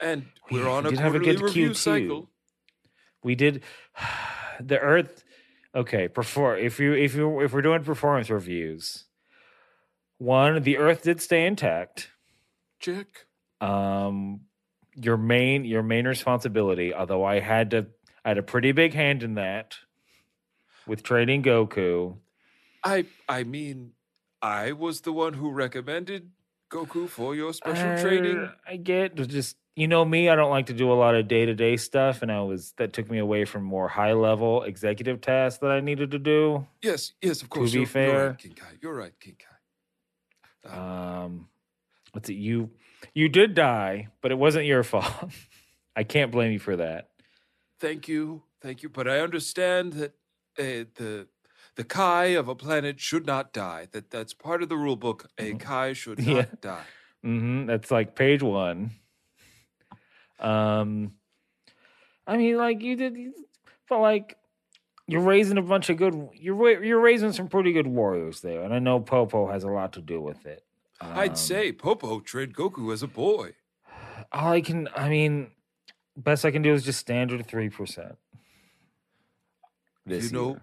[0.00, 1.76] and we're on we a a quarterly good review Q2.
[1.76, 2.30] cycle.
[3.22, 3.62] We did
[4.60, 5.22] the Earth.
[5.74, 6.58] Okay, perform.
[6.58, 9.04] If you if you if we're doing performance reviews,
[10.18, 12.10] one the Earth did stay intact.
[12.80, 13.06] Check.
[13.60, 14.40] Um,
[14.96, 17.86] your main your main responsibility, although I had to
[18.24, 19.74] I had a pretty big hand in that
[20.86, 22.16] with training Goku.
[22.82, 23.92] I I mean,
[24.42, 26.30] I was the one who recommended
[26.70, 28.50] Goku for your special Uh, training.
[28.66, 31.46] I get just you know me, I don't like to do a lot of day
[31.46, 35.20] to day stuff, and I was that took me away from more high level executive
[35.20, 36.66] tasks that I needed to do.
[36.82, 37.72] Yes, yes, of course.
[37.72, 38.66] To be you're, you're right, King Kai.
[38.82, 40.70] You're right, King Kai.
[40.70, 40.80] Um,
[41.24, 41.48] Um,
[42.14, 42.70] let's see, you
[43.14, 45.30] you did die, but it wasn't your fault.
[45.96, 47.08] I can't blame you for that.
[47.78, 48.88] thank you, thank you.
[48.88, 50.12] But I understand that
[50.58, 51.26] uh, the
[51.76, 53.88] the Kai of a planet should not die.
[53.92, 55.28] That that's part of the rule book.
[55.38, 56.44] A Kai should not Yeah.
[56.60, 56.84] die.
[57.22, 58.92] hmm That's like page one.
[60.38, 61.12] Um,
[62.26, 63.16] I mean, like you did,
[63.88, 64.36] but like
[65.06, 66.28] you're raising a bunch of good.
[66.34, 69.92] You're you're raising some pretty good warriors there, and I know Popo has a lot
[69.94, 70.64] to do with it.
[71.00, 73.54] I'd Um, say Popo trained Goku as a boy.
[74.32, 74.88] all I can.
[74.94, 75.50] I mean,
[76.16, 78.16] best I can do is just standard three percent.
[80.06, 80.60] you know,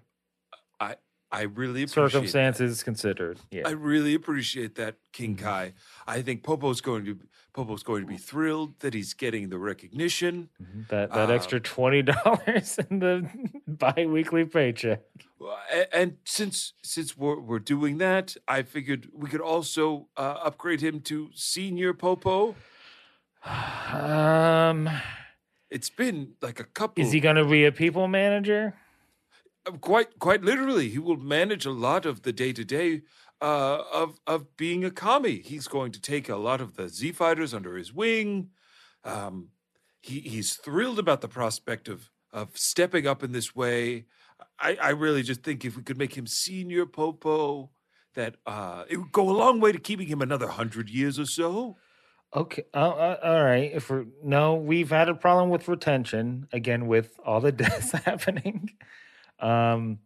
[0.80, 0.96] I
[1.30, 2.12] I really appreciate that.
[2.12, 3.38] circumstances considered.
[3.52, 3.64] Yeah.
[3.68, 5.46] I really appreciate that, King Mm-hmm.
[5.46, 5.74] Kai.
[6.08, 7.20] I think Popo's going to
[7.54, 10.50] Popo's going to be thrilled that he's getting the recognition.
[10.62, 10.88] Mhm.
[10.88, 13.28] That that Uh, extra twenty dollars in the
[13.68, 15.02] bi-weekly paycheck.
[15.40, 20.38] Well, a- And since since we're we're doing that, I figured we could also uh,
[20.48, 22.56] upgrade him to senior Popo.
[23.94, 24.90] Um,
[25.70, 27.04] It's been like a couple.
[27.04, 28.74] is he going to be a people manager?
[29.68, 30.90] Uh, quite quite literally?
[30.90, 33.02] He will manage a lot of the day to day
[33.42, 35.42] of of being a kami.
[35.42, 38.50] He's going to take a lot of the Z fighters under his wing.
[39.04, 39.50] Um,
[40.02, 44.06] he he's thrilled about the prospect of of stepping up in this way.
[44.60, 47.72] I, I really just think if we could make him senior Popo,
[48.16, 51.26] that uh, it would go a long way to keeping him another hundred years or
[51.26, 51.78] so.
[52.36, 52.64] Okay.
[52.74, 53.72] Uh, uh, all right.
[53.74, 58.72] If we're no, we've had a problem with retention again with all the deaths happening.
[59.40, 60.00] Um.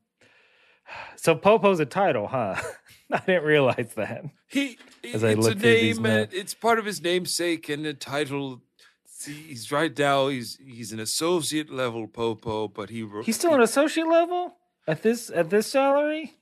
[1.15, 2.55] So Popo's a title, huh?
[3.11, 4.25] I didn't realize that.
[4.47, 4.77] He
[5.13, 6.27] As I it's a look through these name.
[6.31, 8.61] It's part of his namesake and a title.
[9.05, 10.27] See, he's right now.
[10.27, 14.55] He's he's an associate level Popo, but he He's still an associate level
[14.87, 16.33] at this at this salary.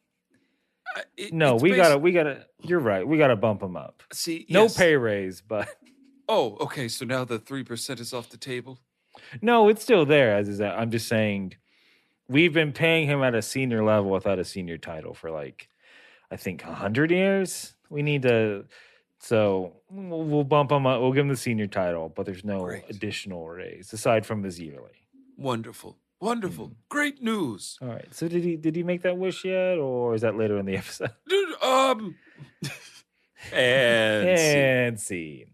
[0.96, 2.46] I- it- No, we gotta we gotta.
[2.64, 3.08] You're right.
[3.08, 4.02] We gotta bump him up.
[4.14, 4.46] see.
[4.50, 4.78] No yes.
[4.78, 5.68] pay raise, but
[6.30, 6.88] Oh, okay.
[6.88, 8.80] So now the three percent is off the table.
[9.42, 10.36] no, it's still there.
[10.36, 11.56] As is that, I'm just saying,
[12.30, 15.68] we've been paying him at a senior level without a senior title for like,
[16.32, 17.74] I think hundred years.
[17.90, 18.66] We need to.
[19.22, 21.02] So we'll, we'll bump him up.
[21.02, 22.84] We'll give him the senior title, but there's no Great.
[22.90, 25.08] additional raise aside from his yearly.
[25.38, 26.76] Wonderful, wonderful, Mm.
[26.88, 27.78] great news.
[27.82, 28.08] All right.
[28.14, 30.78] So did he did he make that wish yet, or is that later in the
[30.84, 31.12] episode?
[31.28, 32.16] Dude, um,
[33.52, 34.56] and see.
[34.56, 35.46] and scene.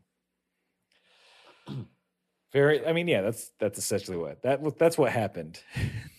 [2.51, 2.86] Very.
[2.86, 3.21] I mean, yeah.
[3.21, 5.59] That's that's essentially what that that's what happened.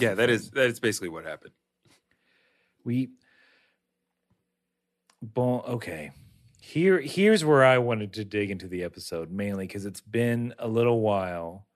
[0.00, 1.52] Yeah, that is that is basically what happened.
[2.84, 3.10] we.
[5.22, 6.10] Bon, okay.
[6.60, 10.68] Here, here's where I wanted to dig into the episode mainly because it's been a
[10.68, 11.66] little while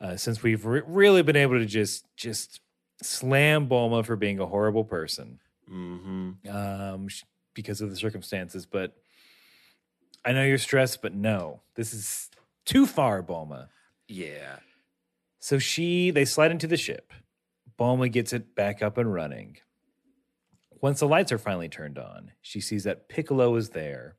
[0.00, 2.60] uh, since we've re- really been able to just just
[3.02, 5.38] slam Bulma for being a horrible person.
[5.70, 6.50] Mm-hmm.
[6.50, 7.22] um, sh-
[7.54, 8.66] because of the circumstances.
[8.66, 8.96] But
[10.24, 12.28] I know you're stressed, but no, this is
[12.64, 13.68] too far, Bulma.
[14.08, 14.56] Yeah.
[15.40, 17.12] So she, they slide into the ship.
[17.78, 19.56] Bulma gets it back up and running.
[20.82, 24.16] Once the lights are finally turned on, she sees that Piccolo is there.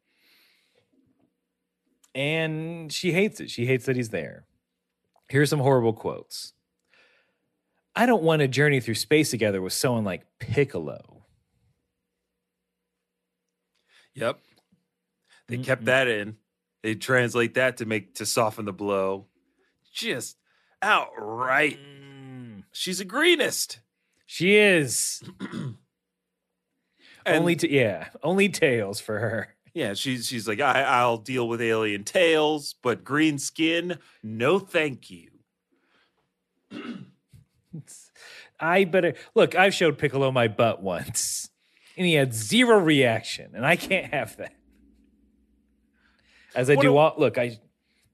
[2.13, 3.49] And she hates it.
[3.49, 4.45] She hates that he's there.
[5.29, 6.53] Here's some horrible quotes.
[7.95, 11.25] I don't want to journey through space together with someone like Piccolo.
[14.13, 14.39] Yep.
[15.47, 15.63] They Mm-mm.
[15.63, 15.85] kept mm-hmm.
[15.85, 16.37] that in.
[16.83, 19.27] They translate that to make to soften the blow.
[19.93, 20.37] Just
[20.81, 21.79] outright.
[21.79, 22.63] Mm.
[22.71, 23.79] She's a greenist.
[24.25, 25.21] She is
[27.25, 29.55] only, t- yeah, only tails for her.
[29.73, 35.09] Yeah, she's she's like, I, I'll deal with alien tails, but green skin, no thank
[35.09, 35.29] you.
[38.59, 39.55] I better look.
[39.55, 41.49] I've showed Piccolo my butt once,
[41.95, 44.53] and he had zero reaction, and I can't have that.
[46.53, 47.57] As I What do a- all look, I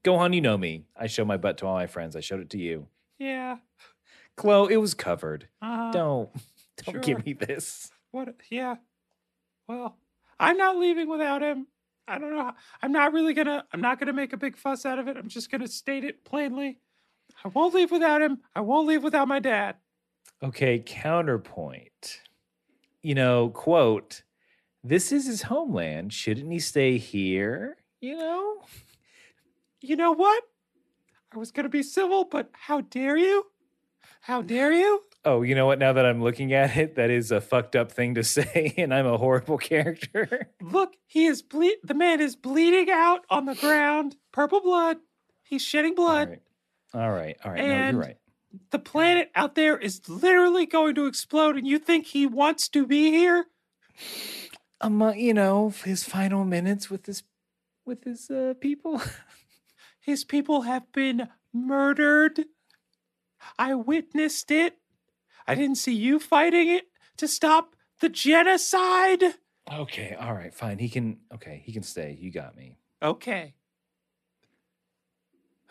[0.08, 0.86] Gohan, you know me.
[0.96, 2.16] I show my butt to all my friends.
[2.16, 2.88] I showed it to you.
[3.20, 3.58] Yeah.
[4.38, 5.48] Chloe, it was covered.
[5.62, 6.30] Uh, Don't
[6.78, 7.02] don't sure.
[7.02, 7.92] give me this.
[8.12, 8.36] What?
[8.50, 8.76] Yeah.
[9.68, 9.98] Well,
[10.40, 11.68] I'm not leaving without him.
[12.08, 12.44] I don't know.
[12.44, 13.66] how- I'm not really gonna.
[13.74, 15.18] I'm not gonna make a big fuss out of it.
[15.18, 16.78] I'm just gonna state it plainly.
[17.44, 18.40] I won't leave without him.
[18.56, 19.76] I won't leave without my dad.
[20.42, 22.22] Okay, counterpoint.
[23.04, 24.24] You know, quote,
[24.84, 26.14] this is his homeland.
[26.14, 27.76] Shouldn't he stay here?
[28.00, 28.62] You know?
[29.82, 30.44] You know what?
[31.34, 33.46] I was gonna be civil, but how dare you?
[34.22, 35.02] How dare you?
[35.26, 35.80] Oh, you know what?
[35.80, 38.94] Now that I'm looking at it, that is a fucked up thing to say, and
[38.94, 40.50] I'm a horrible character.
[40.62, 44.98] Look, he is ble- the man is bleeding out on the ground, purple blood.
[45.44, 46.30] He's shedding blood.
[46.30, 46.42] right.
[46.94, 47.38] All right.
[47.44, 47.68] All right.
[47.68, 48.18] no, you're right.
[48.72, 52.88] The planet out there is literally going to explode, and you think he wants to
[52.88, 53.46] be here?
[54.82, 57.24] Um, you know, his final minutes with his
[57.86, 59.02] with his uh, people.
[60.08, 62.46] His people have been murdered.
[63.60, 64.78] I witnessed it.
[65.46, 66.86] I didn't see you fighting it
[67.18, 69.22] to stop the genocide.
[69.72, 70.16] okay.
[70.18, 70.54] All right.
[70.54, 70.80] Fine.
[70.80, 71.18] He can.
[71.34, 71.62] Okay.
[71.66, 72.18] He can stay.
[72.20, 72.78] You got me.
[73.04, 73.54] Okay.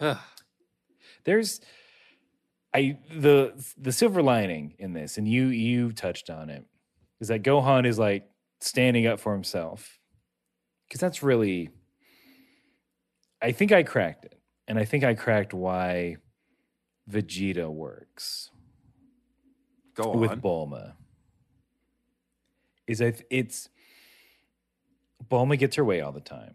[0.01, 0.18] Ugh.
[1.24, 1.62] there's
[2.74, 6.66] i the the silver lining in this and you you touched on it
[7.18, 8.28] is that gohan is like
[8.61, 9.99] standing up for himself
[10.87, 11.70] because that's really
[13.43, 16.16] i think i cracked it and i think i cracked why
[17.11, 18.51] vegeta works
[19.95, 20.20] Go on.
[20.20, 20.95] with bulma
[22.87, 23.68] is that it's
[25.30, 26.55] bulma gets her way all the time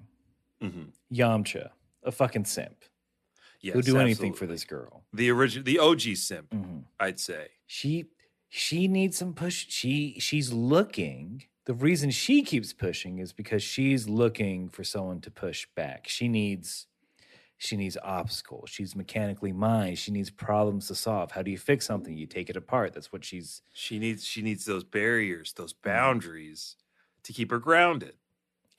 [0.61, 0.91] Mhm.
[1.11, 1.71] yamcha
[2.03, 2.83] a fucking simp
[3.63, 6.85] Yes, who'll do anything for this girl The original, the OG simp, Mhm.
[6.99, 7.49] I'd say.
[7.67, 8.05] she
[8.49, 14.07] she needs some push she she's looking the reason she keeps pushing is because she's
[14.09, 16.87] looking for someone to push back she needs
[17.57, 21.85] she needs obstacles she's mechanically mind she needs problems to solve how do you fix
[21.85, 25.73] something you take it apart that's what she's She needs she needs those barriers, those
[25.73, 25.89] Mm-hmm.
[25.89, 26.75] boundaries
[27.23, 28.15] to keep her grounded.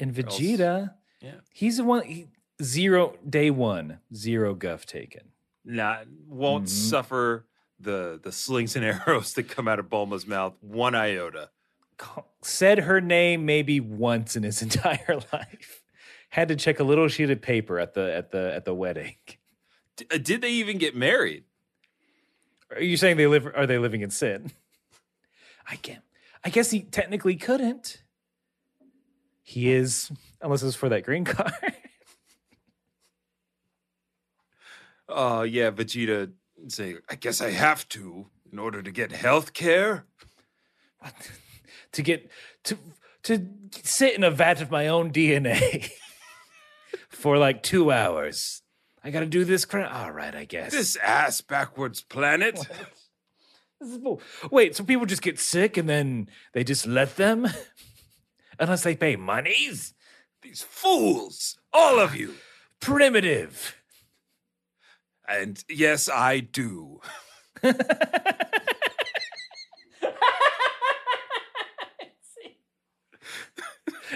[0.01, 1.35] and else- vegeta yeah.
[1.53, 2.27] he's the one he,
[2.61, 5.29] zero day one zero guff taken
[5.65, 6.69] Not won't Mhm.
[6.91, 7.47] suffer
[7.79, 11.51] the the slings and arrows that come out of Bulma's mouth one iota.
[12.43, 15.83] Said her name maybe once in his entire life
[16.31, 19.17] had to check a little sheet of paper at the at the at the wedding
[19.97, 21.45] D- uh, did they even get married?
[22.71, 23.47] Are you saying they live?
[23.55, 24.53] Are they living in sin?
[25.69, 26.03] I can't.
[26.45, 28.03] I guess he technically couldn't.
[29.43, 31.53] He is, unless it's for that green card.
[35.09, 36.33] Oh yeah, Vegeta
[36.69, 40.07] say, I guess I have to in order to get health care.
[41.01, 41.31] What?
[41.93, 42.31] To get
[42.65, 42.79] to
[43.25, 43.47] to
[43.83, 45.91] sit in a vat of my own DNA
[47.09, 48.63] for like two hours.
[49.05, 49.65] I got to do this.
[49.65, 50.73] Cr- All right, I guess.
[50.73, 52.59] This ass backwards planet.
[53.81, 54.23] This is bull-
[54.53, 57.49] Wait, so people just get sick and then they just let them,
[58.61, 59.93] unless they pay monies?
[60.41, 62.35] These fools, all of you.
[62.81, 63.75] Primitive.
[65.27, 67.01] And yes, I do.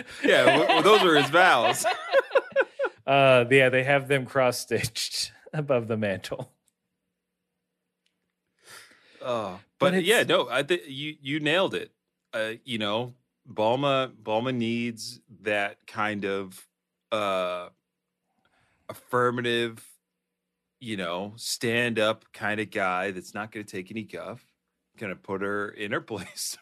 [0.25, 1.85] yeah, w- w- those are his vows.
[3.07, 6.51] Uh, yeah, they have them cross stitched above the mantle.
[9.23, 11.93] Uh, But but, yeah, no, I think you you nailed it.
[12.33, 13.15] Uh, you know,
[13.49, 16.67] Bulma Bulma needs that kind of
[17.13, 17.69] uh
[18.89, 19.85] affirmative,
[20.81, 24.45] you know, stand up kind of guy that's not going to take any guff,
[24.99, 26.57] going to put her in her place,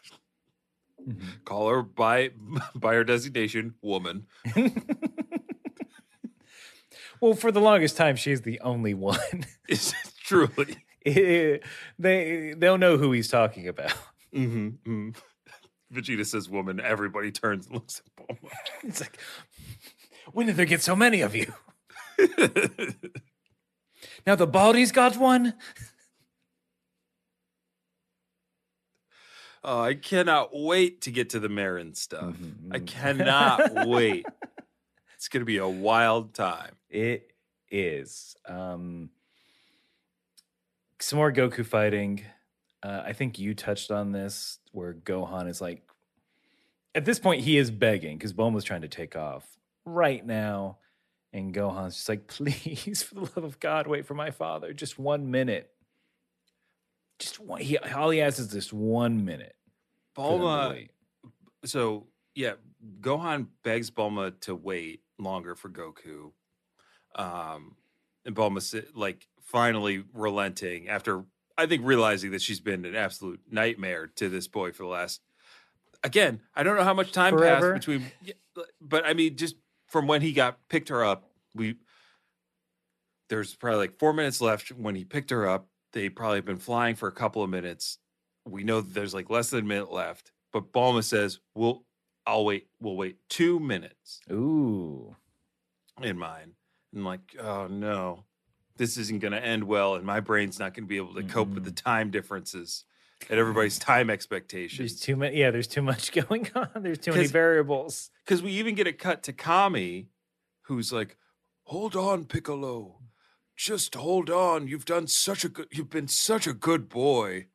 [1.43, 2.31] call her by
[2.75, 4.27] by her designation, woman.
[7.21, 9.45] Well, for the longest time, she's the only one.
[9.69, 9.93] Is
[10.25, 10.77] truly.
[11.05, 13.93] they they'll know who he's talking about.
[14.33, 15.11] Mm-hmm,
[15.93, 16.79] Vegeta says woman.
[16.79, 18.51] Everybody turns and looks at Bulma.
[18.83, 19.17] It's like,
[20.33, 21.53] when did there get so many of you?
[24.27, 25.53] Now the Baldy's got one.
[29.67, 32.35] Oh, I cannot wait to get to the Marin stuff.
[32.35, 32.87] Mhm, I mhm.
[32.87, 34.27] cannot wait.
[35.15, 36.75] It's going to be a wild time.
[36.87, 37.31] It
[37.71, 38.35] is.
[38.47, 39.09] Um,
[40.99, 42.23] some more Goku fighting.
[42.83, 45.81] Uh, I think you touched on this, where Gohan is like,
[46.93, 49.47] at this point, he is begging because Bulma's trying to take off
[49.83, 50.77] right now.
[51.33, 54.73] And Gohan's just like, please, for the love of God, wait for my father.
[54.73, 55.71] Just one minute.
[57.17, 57.61] Just one.
[57.61, 59.54] He, all he has is this one minute.
[60.15, 60.87] Bulma.
[61.65, 62.53] So, yeah,
[63.01, 66.31] Gohan begs Bulma to wait longer for Goku.
[67.15, 67.75] Um,
[68.25, 71.23] and Bulma, like, finally relenting after,
[71.57, 75.21] I think, realizing that she's been an absolute nightmare to this boy for the last.
[76.03, 77.73] Again, I don't know how much time Forever.
[77.73, 78.11] passed between,
[78.79, 79.55] but I mean, just
[79.87, 81.77] from when he got picked her up, we
[83.29, 85.67] there's probably like four minutes left when he picked her up.
[85.93, 87.97] They probably been flying for a couple of minutes.
[88.45, 91.83] We know that there's like less than a minute left, but Bulma says, "We'll,
[92.25, 92.67] I'll wait.
[92.79, 95.15] We'll wait two minutes Ooh.
[96.01, 96.53] in mine."
[96.91, 98.25] And I'm like, "Oh no,
[98.77, 101.23] this isn't going to end well, and my brain's not going to be able to
[101.23, 102.85] cope with the time differences
[103.29, 104.77] and everybody's time expectations.
[104.77, 105.37] There's too many.
[105.37, 106.69] Yeah, there's too much going on.
[106.75, 108.11] There's too many variables.
[108.23, 110.09] Because we even get a cut to Kami,
[110.63, 111.17] who's like,
[111.63, 112.99] "Hold on, Piccolo,
[113.55, 114.67] just hold on.
[114.67, 115.67] You've done such a good.
[115.71, 117.47] You've been such a good boy.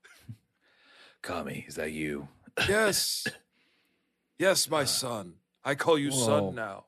[1.23, 2.29] Kami, is that you?
[2.69, 3.27] Yes,
[4.39, 5.35] yes, my uh, son.
[5.65, 6.27] I call you Whoa.
[6.27, 6.87] son now.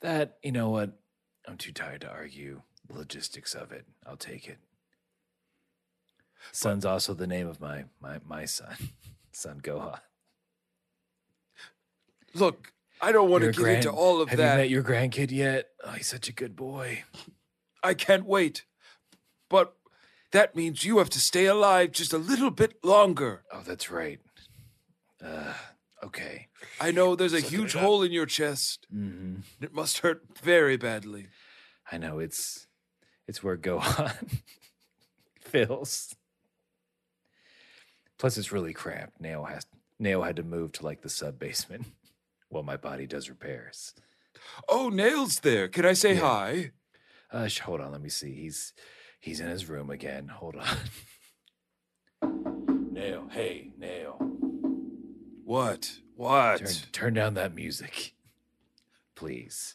[0.00, 0.92] That you know what?
[1.46, 3.86] I'm too tired to argue the logistics of it.
[4.06, 4.58] I'll take it.
[6.52, 8.74] Son's also the name of my my my son,
[9.32, 9.98] son Gohan.
[12.34, 14.52] Look, I don't want to get grand- into all of Have that.
[14.52, 15.68] you met your grandkid yet?
[15.84, 17.04] Oh, he's such a good boy.
[17.82, 18.64] I can't wait,
[19.48, 19.76] but
[20.34, 23.44] that means you have to stay alive just a little bit longer.
[23.50, 24.20] Oh, that's right.
[25.24, 25.54] Uh,
[26.02, 26.48] okay.
[26.80, 27.82] I know there's a it huge up.
[27.82, 28.86] hole in your chest.
[28.90, 31.28] hmm It must hurt very badly.
[31.90, 32.66] I know it's
[33.26, 34.40] it's where Gohan
[35.40, 36.14] fills.
[38.18, 39.20] Plus, it's really cramped.
[39.20, 39.66] Nail has
[39.98, 41.86] Nail had to move to like the sub basement
[42.48, 43.94] while my body does repairs.
[44.68, 45.68] Oh, Nail's there.
[45.68, 46.20] Can I say Yeah.
[46.20, 46.70] hi?
[47.30, 48.32] Uh, sh- hold on, let me see.
[48.34, 48.72] He's
[49.24, 50.28] he's in his room again.
[50.28, 50.76] Hold on.
[52.92, 54.16] Nail, hey, Nail,
[55.44, 55.92] What?
[56.14, 56.58] What?
[56.58, 58.14] turn turn down that music,
[59.16, 59.74] please.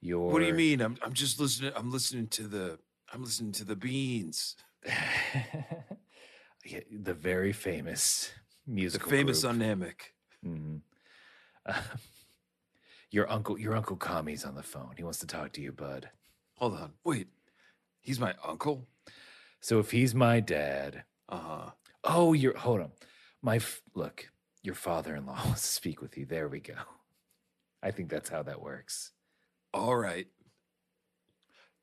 [0.00, 0.80] Your What do you mean?
[0.80, 1.72] I'm I'm just listening.
[1.76, 2.78] I'm listening to the
[3.12, 4.56] I'm listening to the beans.
[6.62, 8.30] Yeah, the very famous
[8.66, 9.52] The musical, famous group.
[9.54, 10.14] dynamic.
[10.46, 10.82] Mhm.
[11.64, 11.72] Uh,
[13.10, 14.92] your uncle, your uncle Kami's on the phone.
[14.98, 16.10] He wants to talk to you, bud.
[16.56, 16.92] Hold on.
[17.02, 17.28] Wait.
[18.00, 18.86] He's my uncle?
[19.60, 21.70] So if he's my dad, Uh-huh.
[22.04, 22.92] oh, you're hold on.
[23.42, 24.30] My f- look,
[24.62, 26.26] your father-in-law wants to speak with you.
[26.26, 26.74] There we go.
[27.82, 29.12] I think that's how that works.
[29.72, 30.26] All right.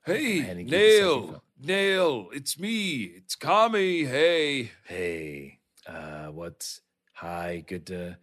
[0.06, 1.44] Hey, And he keeps the second Nail.
[1.60, 3.04] Nail, it's me.
[3.04, 4.06] It's Kami.
[4.06, 4.72] Hey.
[4.86, 6.82] Hey, uh, what's
[7.14, 7.64] hi?
[7.68, 8.18] Good to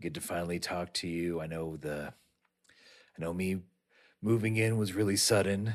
[0.00, 1.40] good to finally talk to you.
[1.40, 2.12] I know the
[3.16, 3.62] I know me
[4.22, 5.74] moving in was really sudden.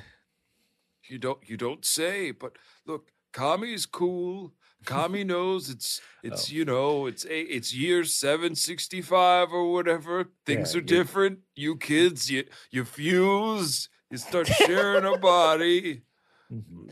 [1.10, 4.54] You don't you don't say, but look, Kami's cool.
[4.86, 6.54] Kami knows it's it's Oh.
[6.56, 10.26] you know it's a, it's year seven sixty five or whatever.
[10.46, 11.40] Things Yeah, are you're- different.
[11.56, 13.90] You kids, you you fuse.
[14.12, 16.04] You start sharing a body.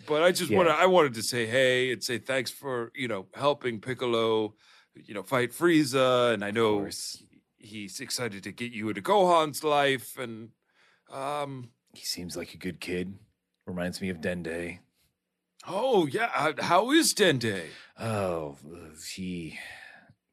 [0.08, 0.58] But I just Yeah.
[0.58, 4.56] want to I wanted to say hey and say thanks for you know helping Piccolo,
[4.96, 6.90] you know fight Frieza, and I know
[7.58, 10.50] he's excited to get you into Gohan's life, and
[11.12, 13.14] um He seems like a good kid.
[13.66, 14.80] Reminds me of Dende.
[15.68, 17.64] oh yeah, uh, how is Dende?
[18.00, 18.58] Oh,
[19.14, 19.58] he.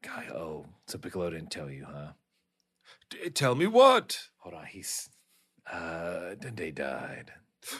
[0.01, 2.11] Guy, oh, so Piccolo didn't tell you, huh?
[3.09, 4.19] D- tell me what?
[4.39, 5.09] Hold on, he's.
[5.71, 7.31] Uh, Dende died.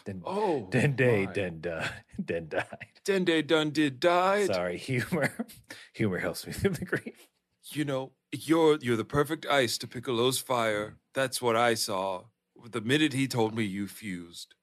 [0.05, 1.33] Den, Oh, Dende, my.
[1.33, 1.89] Dende,
[2.23, 2.65] Den died.
[3.05, 4.47] Dende done did died.
[4.47, 5.33] Sorry, humor.
[5.93, 7.27] Humor helps me through the grief.
[7.71, 10.97] You know, you're you're the perfect ice to Piccolo's fire.
[11.13, 12.25] That's what I saw.
[12.69, 14.53] The minute he told me you fused.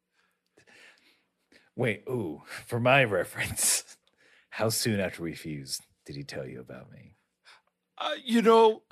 [1.76, 3.96] Wait, ooh, for my reference,
[4.50, 7.14] how soon after we fused did he tell you about me?
[7.98, 8.82] Uh, you know,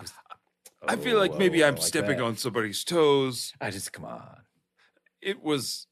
[0.87, 2.25] I feel like Oh, maybe oh, I'm like stepping that.
[2.25, 3.53] on somebody's toes.
[3.61, 4.43] I just come on.
[5.21, 5.87] It was,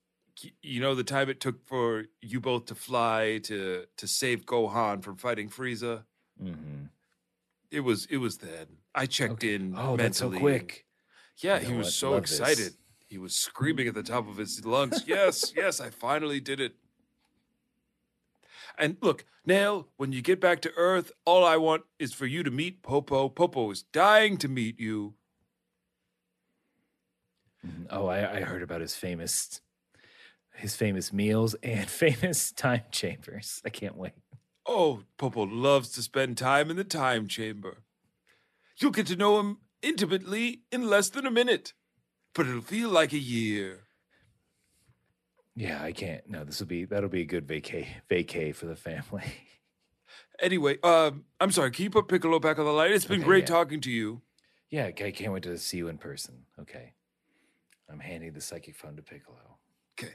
[0.62, 5.02] you know, the time it took for you both to fly to to save Gohan
[5.02, 6.04] from fighting Frieza.
[6.38, 6.86] hmm
[7.70, 8.66] It was it was then.
[8.94, 9.74] I checked in.
[9.76, 10.86] Oh, that's so quick.
[11.42, 11.92] Yeah, he was what?
[11.92, 12.40] so Love this.
[12.40, 12.72] excited.
[13.08, 15.04] He was screaming at the top of his lungs.
[15.06, 16.74] Yes, yes, I finally did it.
[18.78, 22.42] And look, Nail, when you get back to Earth, all I want is for you
[22.42, 23.28] to meet Popo.
[23.28, 25.14] Popo is dying to meet you.
[27.66, 27.86] Mhm.
[27.90, 29.60] Oh, I, I heard about his famous,
[30.54, 33.60] his famous meals and famous time chambers.
[33.64, 34.12] I can't wait.
[34.66, 37.78] Oh, Popo loves to spend time in the time chamber.
[38.78, 41.72] You'll get to know him intimately in less than a minute,
[42.34, 43.80] but it'll feel like a year.
[45.54, 46.28] Yeah, I can't.
[46.28, 49.24] No, this will be that'll be a good vacay vacay for the family.
[50.40, 52.90] Anyway, um, I'm sorry, can you put Piccolo back on the line?
[52.90, 53.54] It's been Okay, great yeah.
[53.54, 54.20] talking to you.
[54.70, 56.44] yeah, I can't wait to see you in person.
[56.60, 56.94] Okay,
[57.90, 59.58] I'm handing the psychic phone to Piccolo.
[59.98, 60.14] Okay.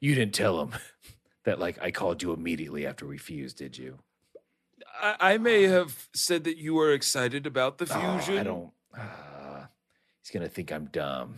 [0.00, 0.72] You didn't tell him
[1.44, 3.98] that like I called you immediately after we fused, did you?
[5.00, 8.38] I, I may have said that you were excited about the Oh, fusion.
[8.38, 8.70] I don't.
[8.96, 9.66] Uh,
[10.22, 11.34] he's gonna think I'm dumb.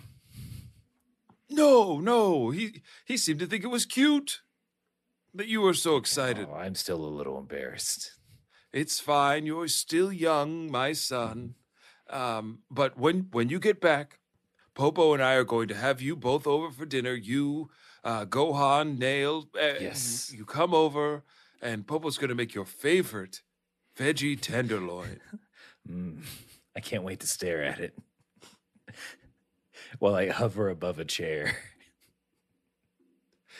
[1.53, 2.51] No, no.
[2.51, 4.41] He he seemed to think it was cute
[5.35, 6.49] that you were so excited.
[6.51, 8.13] Oh, I'm still a little embarrassed.
[8.73, 9.47] It's fine.
[9.47, 11.55] You're still young, my son.
[12.11, 14.19] Um, but when when you get back,
[14.75, 17.15] Popo and I are going to have you both over for dinner.
[17.15, 17.71] You,
[18.05, 19.49] uh, Gohan, Nail.
[19.55, 20.31] Uh, Yes.
[20.33, 21.25] You, you come over,
[21.61, 23.43] and Popo's going to make your favorite
[23.97, 25.21] veggie tenderloin.
[25.91, 26.23] Mm,
[26.77, 27.93] I can't wait to stare at it
[29.99, 31.57] while I hover above a chair.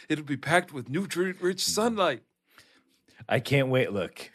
[0.09, 2.23] It'll be packed with nutrient-rich sunlight.
[3.29, 3.93] I can't wait.
[3.93, 4.31] Look,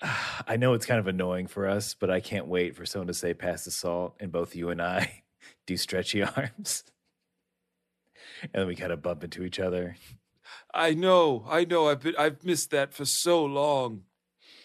[0.46, 3.14] I know it's kind of annoying for us, but I can't wait for someone to
[3.14, 5.22] say pass the salt and both you and I
[5.66, 6.84] do stretchy arms.
[8.42, 9.96] And then we kind of bump into each other.
[10.72, 11.88] I know, I know.
[11.88, 14.02] I've been, I've missed that for so long.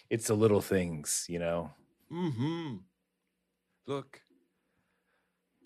[0.10, 1.72] It's the little things, you know.
[2.10, 2.76] Hmm.
[3.88, 4.22] Look,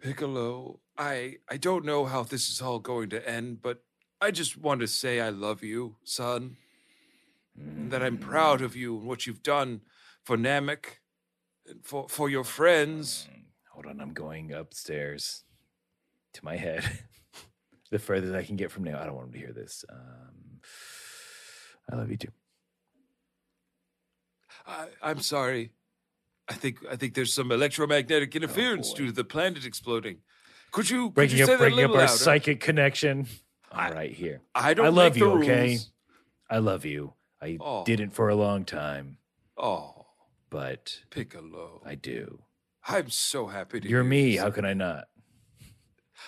[0.01, 0.80] Piccolo.
[0.97, 3.84] I I don't know how this is all going to end, but
[4.22, 6.57] I just want to say I love you, son,
[7.57, 9.81] and that I'm proud of you and what you've done
[10.23, 10.99] for Namek
[11.67, 13.27] and for for your friends.
[13.73, 15.43] Hold on, I'm going upstairs
[16.34, 16.84] to my head.
[17.91, 18.99] the furthest I can get from now.
[18.99, 19.85] I don't want him to hear this.
[19.89, 20.59] Um,
[21.91, 22.31] I love you too.
[24.65, 25.72] I, I'm sorry.
[26.47, 28.97] I think I think there's some electromagnetic oh, interference boy.
[28.97, 30.17] due to the planet exploding.
[30.72, 32.07] Could you could Breaking you up, say that a breaking up our louder?
[32.11, 33.27] psychic connection.
[33.72, 34.41] I- All right, here.
[34.53, 35.80] I don't I love you, okay?
[36.49, 37.13] I love you.
[37.41, 37.84] I Oh.
[37.84, 39.17] didn't for a long time,
[39.57, 40.05] Oh,
[40.49, 41.81] but Piccolo.
[41.85, 42.41] I do.
[42.88, 44.34] I'm so happy to You're hear me.
[44.35, 45.05] you How can I not?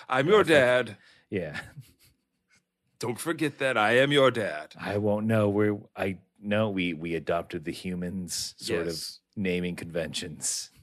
[0.08, 0.96] I'm your dad.
[1.30, 1.60] Yeah,
[2.98, 4.74] Don't forget that I am your dad.
[4.78, 5.48] I won't know.
[5.48, 8.94] We're I know we we adopted the humans sort Yes.
[8.96, 10.70] of naming conventions.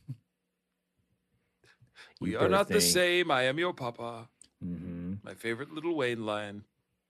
[2.21, 3.29] We are not the same.
[3.29, 4.29] I am your papa.
[4.61, 6.63] hmm My favorite Lil Wayne line.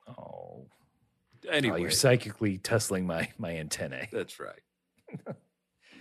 [0.07, 0.67] Oh,
[1.49, 4.09] Anyway, oh, you're psychically tussling my my antennae.
[4.11, 4.61] that's right.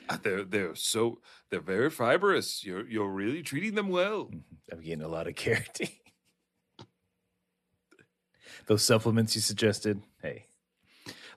[0.08, 2.64] Uh, they're they're so they're very fibrous.
[2.64, 4.30] You're you're really treating them well.
[4.72, 5.90] I'm getting a lot of keratin.
[8.66, 10.00] Those supplements you suggested.
[10.22, 10.46] Hey,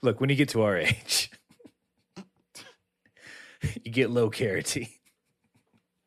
[0.02, 1.30] look, when you get to our age,
[3.84, 4.90] you get low keratin,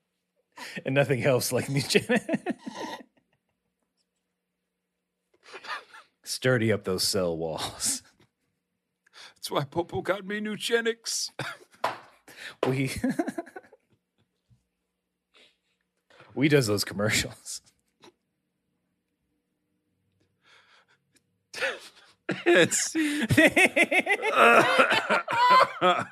[0.84, 2.10] and nothing helps like Nugent.
[6.22, 8.02] Sturdy up those cell walls.
[9.34, 11.30] That's why Popo got me Nugenix.
[12.66, 12.92] We
[16.34, 17.62] we does those commercials.
[22.46, 22.94] It's-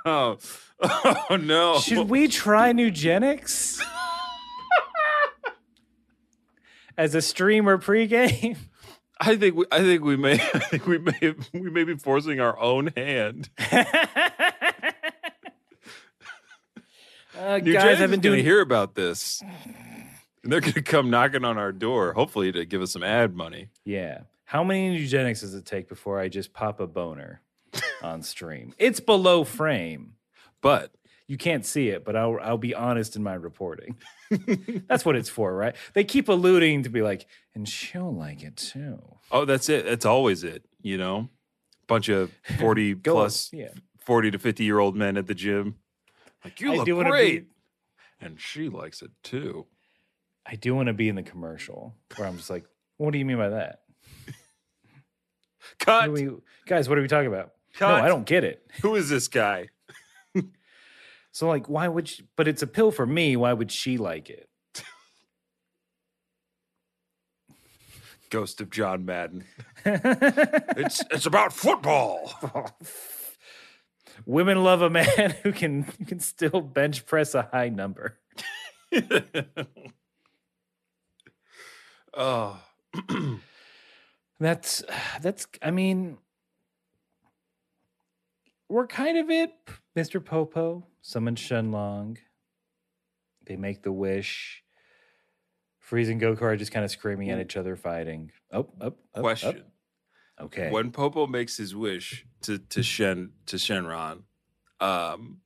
[0.04, 0.38] oh.
[1.30, 1.78] oh, no!
[1.80, 3.80] Should we try Nugenix
[6.96, 8.56] as a streamer pregame?
[9.20, 12.38] I think we, I think we may I think we may we may be forcing
[12.40, 13.50] our own hand.
[17.36, 19.42] Uh, New guys, I've been doing hear about this,
[20.42, 23.68] and they're gonna come knocking on our door, hopefully to give us some ad money.
[23.84, 24.22] Yeah.
[24.44, 27.42] How many Nugenix does it take before I just pop a boner
[28.02, 28.74] on stream?
[28.78, 30.14] It's below frame.
[30.60, 30.92] But
[31.26, 33.96] You can't see it, but I'll I'll be honest in my reporting.
[34.88, 35.74] That's what it's for, right?
[35.94, 38.98] They keep alluding to be like, and she'll like it too.
[39.30, 39.84] oh, that's it.
[39.84, 40.64] That's always it.
[40.82, 41.28] You know,
[41.86, 43.68] bunch of forty plus yeah.
[43.98, 45.76] forty to fifty year old men at the gym.
[46.44, 47.54] Like you I look great, be-
[48.20, 49.66] and she likes it too.
[50.46, 52.64] I do want to be in the commercial where I'm just like,
[52.96, 53.80] what do you mean by that?
[55.78, 56.10] Cut.
[56.10, 56.30] What we-
[56.66, 57.52] guys, what are we talking about?
[57.74, 57.98] Cut.
[57.98, 58.64] No, I don't get it.
[58.82, 59.68] Who is this guy?
[61.38, 62.08] So like, why would?
[62.08, 63.36] She, but it's a pill for me.
[63.36, 64.48] Why would she like it?
[68.30, 69.44] Ghost of John Madden.
[69.84, 72.32] It's it's about football.
[74.26, 78.18] Women love a man who can who can still bench press a high number.
[82.14, 82.60] oh,
[84.40, 84.82] That's
[85.22, 85.46] that's.
[85.62, 86.18] I mean,
[88.68, 89.52] we're kind of it.
[89.94, 92.18] Mister Popo summon Shenlong.
[93.46, 94.62] They make the wish.
[95.82, 98.30] Frieza and Goku are just kind of screaming at each other, fighting.
[98.52, 99.22] Oh, up, up, up.
[99.22, 99.64] question.
[100.38, 100.70] Okay.
[100.70, 104.24] When Popo makes his wish to to Shen to Shenron,
[104.80, 105.38] um,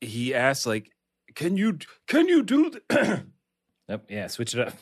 [0.00, 0.90] he asks like,
[1.36, 2.82] "Can you can you do th-
[3.88, 4.74] Yep, yeah, switch it up.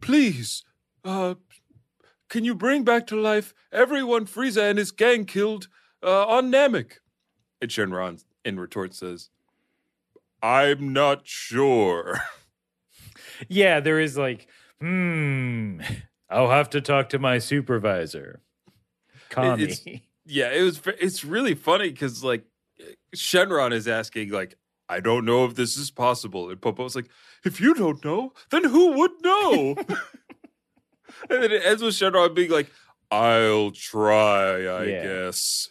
[0.00, 0.62] please?
[1.04, 1.34] Uh,
[2.28, 5.68] can you bring back to life everyone Frieza and his gang killed
[6.02, 6.94] uh, on Namek?"
[7.60, 9.30] And Shenron in retort says,
[10.42, 12.20] "I'm not sure."
[13.48, 14.46] Yeah, there is like,
[14.80, 15.80] hmm,
[16.28, 18.40] I'll have to talk to my supervisor.
[19.30, 19.62] Kami.
[19.64, 19.84] it's-
[20.26, 20.80] yeah, it was.
[21.00, 22.44] It's really funny because like
[23.16, 24.56] Shenron is asking like,
[24.88, 27.08] I don't know if this is possible, and Popo's like,
[27.44, 29.76] if you don't know, then who would know?
[31.30, 32.70] and then it ends with Shenron being like,
[33.10, 35.02] I'll try, I Yeah.
[35.04, 35.68] guess.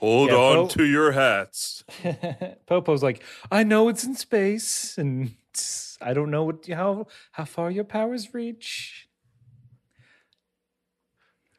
[0.00, 1.84] Hold Yeah, on Bo- to your hats.
[2.66, 5.34] Popo's like, I know it's in space, and
[6.00, 9.08] I don't know what how how far your powers reach.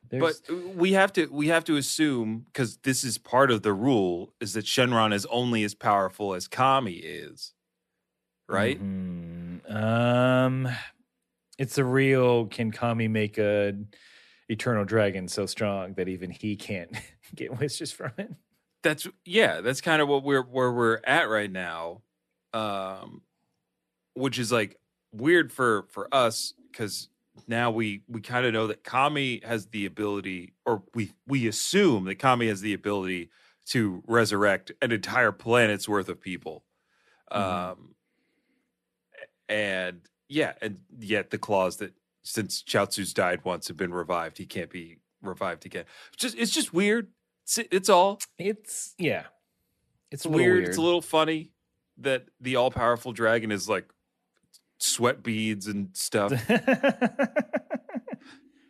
[0.10, 0.42] But
[0.76, 4.54] we have to we have to assume because this is part of the rule is
[4.54, 7.54] that Shenron is only as powerful as Kami is,
[8.50, 8.78] right?
[8.82, 9.72] Mhm.
[9.74, 10.68] Um,
[11.60, 12.48] it's a real.
[12.48, 13.74] Can Kami make a
[14.50, 16.92] eternal dragon so strong that even he can't
[17.36, 18.34] get wishes from it?
[18.84, 22.02] That's yeah, that's kind of what we're where we're at right now,
[22.54, 23.22] um,
[24.16, 24.78] which is like
[25.12, 27.10] weird for for us because
[27.48, 32.06] now we we kind of know that Kami has the ability, or we we assume
[32.06, 33.30] that Kami has the ability
[33.68, 36.64] to resurrect an entire planet's worth of people.
[37.32, 37.38] Mhm.
[37.40, 37.96] Um,
[39.48, 41.94] and yeah, and yet the clause that
[42.24, 45.86] since Chaozu's died once and been revived, he can't be revived again.
[46.18, 47.08] Just it's just weird.
[47.44, 49.24] It's, it's all It's yeah,
[50.12, 50.58] it's it's, weird.
[50.58, 50.70] weird.
[50.70, 51.52] It's a little funny
[51.98, 53.86] that the all powerful dragon is like
[54.78, 56.32] sweat beads and stuff.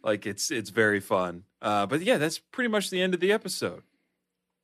[0.04, 1.44] like it's it's very fun.
[1.62, 3.84] Uh, but yeah, that's pretty much the end of the episode.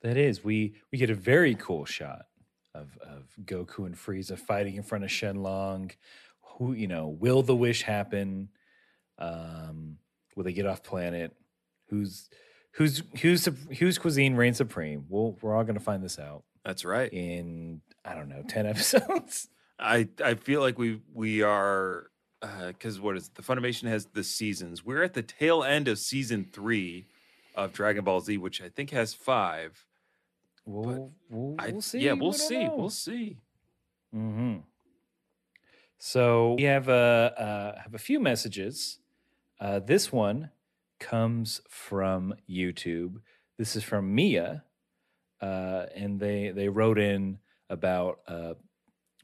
[0.02, 2.26] That is, we we get a very cool shot
[2.74, 5.92] of of Goku and Frieza fighting in front of Shenlong.
[6.58, 7.08] Who you know?
[7.08, 8.50] Will the wish happen?
[9.20, 9.98] Um,
[10.36, 11.36] will they get off planet?
[11.90, 12.30] Who's
[12.78, 13.48] who's who's
[13.80, 15.06] whose cuisine reigns supreme?
[15.10, 17.12] We'll, we're all going to find this out That's right.
[17.12, 19.50] in I don't know ten episodes.
[19.80, 22.08] I I feel like we we are
[22.68, 23.36] because what is it?
[23.36, 24.86] the Funimation has the seasons.
[24.86, 27.08] We're at the tail end of season three
[27.56, 29.86] of Dragon Ball Z, which I think has five.
[30.66, 32.00] We'll we'll, I, we'll see.
[32.00, 32.64] Yeah, we'll We see.
[32.64, 32.76] know.
[32.76, 33.38] We'll see.
[34.14, 34.58] Mm-hmm.
[35.98, 39.00] So we have a uh, have a few messages.
[39.60, 40.52] Uh, this one
[41.00, 43.18] comes from YouTube.
[43.58, 44.64] This is from Mia,
[45.42, 48.54] uh, and they they wrote in about uh,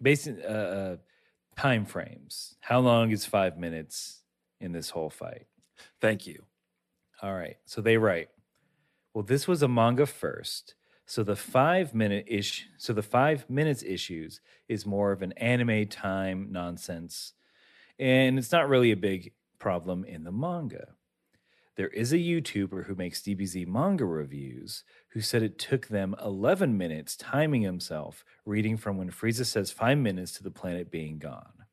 [0.02, 0.98] basic uh, uh,
[1.56, 2.56] time frames.
[2.62, 4.22] How long is five minutes
[4.60, 5.48] in this whole fight?
[6.02, 6.44] Thank you.
[7.22, 7.58] All right.
[7.66, 8.30] So they write,
[9.14, 10.76] well, this was a manga first.
[11.06, 15.88] So the five minute ish, so the five minutes issues is more of an anime
[15.88, 17.34] time nonsense.
[18.00, 20.95] And it's not really a big problem in the manga.
[21.76, 26.78] There is a YouTuber who makes DBZ manga reviews who said it took them 11
[26.78, 31.66] minutes timing himself reading from when Frieza says five minutes to the planet being gone.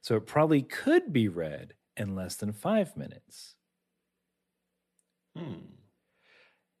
[0.00, 3.56] So it probably could be read in less than five minutes.
[5.36, 5.74] Hmm.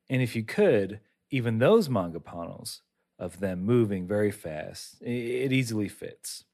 [0.08, 1.00] And if you could,
[1.30, 2.82] even those manga panels
[3.18, 6.44] of them moving very fast, it easily fits.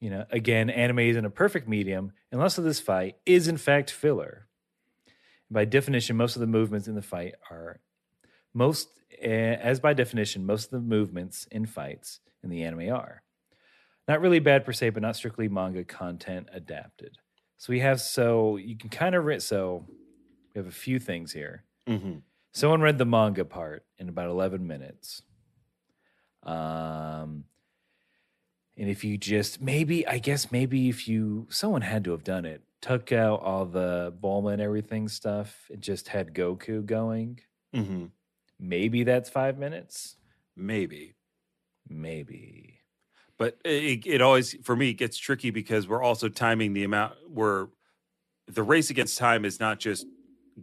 [0.00, 3.56] You know, again, anime isn't a perfect medium, and less of this fight is in
[3.56, 4.48] fact filler.
[5.52, 7.80] By definition, most of the movements in the fight are
[8.54, 8.88] most,
[9.18, 13.22] eh, as by definition, most of the movements in fights in the anime are
[14.08, 17.18] not really bad per se, but not strictly manga content adapted.
[17.58, 19.86] So we have so you can kind of read so
[20.54, 21.64] we have a few things here.
[21.86, 22.18] hmm
[22.52, 25.22] Someone read the manga part in about 11 minutes.
[26.42, 27.44] Um,
[28.76, 32.44] and if you just maybe, I guess maybe if you, someone had to have done
[32.44, 37.40] it, took out all the Bulma and everything stuff, and just had Goku going,
[37.72, 38.06] hmm
[38.58, 40.16] maybe that's five minutes.
[40.56, 41.14] Maybe.
[41.88, 42.80] Maybe.
[43.38, 47.68] but it, it always for me gets tricky because we're also timing the amount where
[48.46, 50.06] the race against time is not just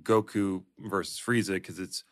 [0.03, 2.03] Goku versus Frieza because it's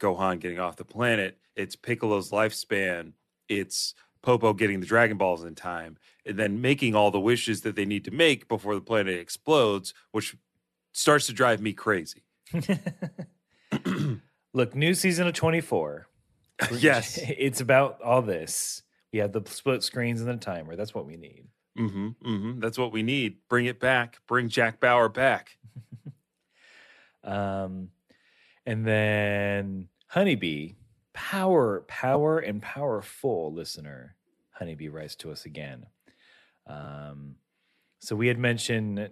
[0.00, 1.38] Gohan getting off the planet.
[1.56, 3.12] It's Piccolo's lifespan.
[3.48, 7.76] It's Popo getting the Dragon Balls in time, and then making all the wishes that
[7.76, 10.34] they need to make before the planet explodes, which
[10.92, 12.24] starts to drive me crazy.
[14.54, 16.06] Look, new season of 24.
[16.78, 17.18] yes.
[17.28, 18.82] It's about all this.
[19.12, 20.74] We have the split screens and the timer.
[20.74, 21.46] That's what we need.
[21.76, 23.36] hmm hmm That's what we need.
[23.48, 24.18] Bring it back.
[24.26, 25.58] Bring Jack Bauer back.
[27.22, 27.88] Um,
[28.66, 30.74] and then Honeybee,
[31.14, 34.16] power, power, and powerful listener.
[34.50, 35.86] Honeybee writes to us again.
[36.66, 37.36] Um,
[38.00, 39.10] so we had mentioned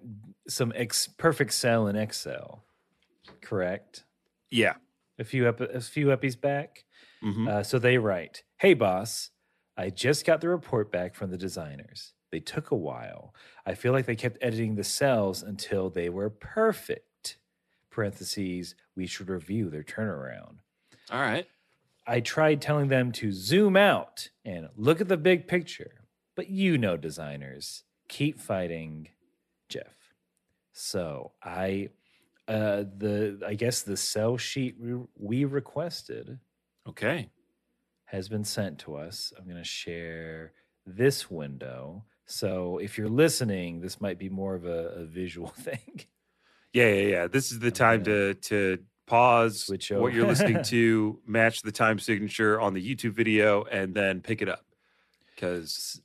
[0.49, 2.65] some ex- perfect cell in Excel,
[3.41, 4.05] correct?
[4.51, 4.75] Yeah.
[5.19, 6.85] A few ep- a few epis back.
[7.21, 9.31] hmm Uh, so they write, "Hey boss,
[9.77, 12.13] I just got the report back from the designers.
[12.31, 13.35] They took a while.
[13.67, 17.39] I feel like they kept editing the cells until they were perfect."
[17.91, 18.75] Parentheses.
[18.97, 20.57] We should review their turnaround.
[21.11, 21.47] All right.
[22.07, 26.07] I tried telling them to zoom out and look at the big picture,
[26.37, 29.09] but you know, designers keep fighting
[29.69, 29.95] Jeff.
[30.73, 31.91] So I
[32.49, 36.41] Uh, the I guess the cell sheet we, we requested
[36.89, 37.31] Okay.
[38.07, 39.33] has been sent to us.
[39.39, 40.53] I'm going to share
[40.87, 42.05] this window.
[42.27, 46.07] So if you're listening, this might be more of a, a visual thing.
[46.73, 47.27] Yeah, yeah, yeah.
[47.29, 48.79] This is the time to to
[49.13, 53.95] pause Switch what you're listening to, match the time signature on the YouTube video, and
[53.95, 54.65] then pick it up.
[55.35, 56.01] Because,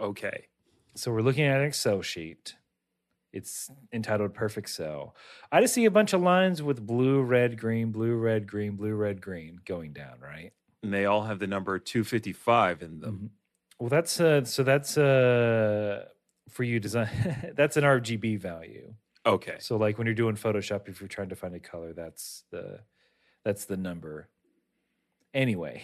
[0.00, 0.46] okay,
[0.94, 2.54] So we're looking at an Excel sheet.
[3.32, 5.14] It's entitled Perfect Cell.
[5.52, 8.94] I just see a bunch of lines with blue, red, green, blue, red, green, blue,
[8.94, 10.52] red, green going down, right?
[10.82, 13.18] and they all have the number 255 in them.
[13.18, 13.30] Mhm.
[13.80, 16.04] Well, that's uh so that's uh
[16.48, 17.08] for you design
[17.56, 18.94] that's an RGB value.
[19.26, 22.44] Okay, So like when you're doing Photoshop, if you're trying to find a color, that's
[22.50, 22.80] the
[23.44, 24.28] that's the number.
[25.34, 25.82] Anyway,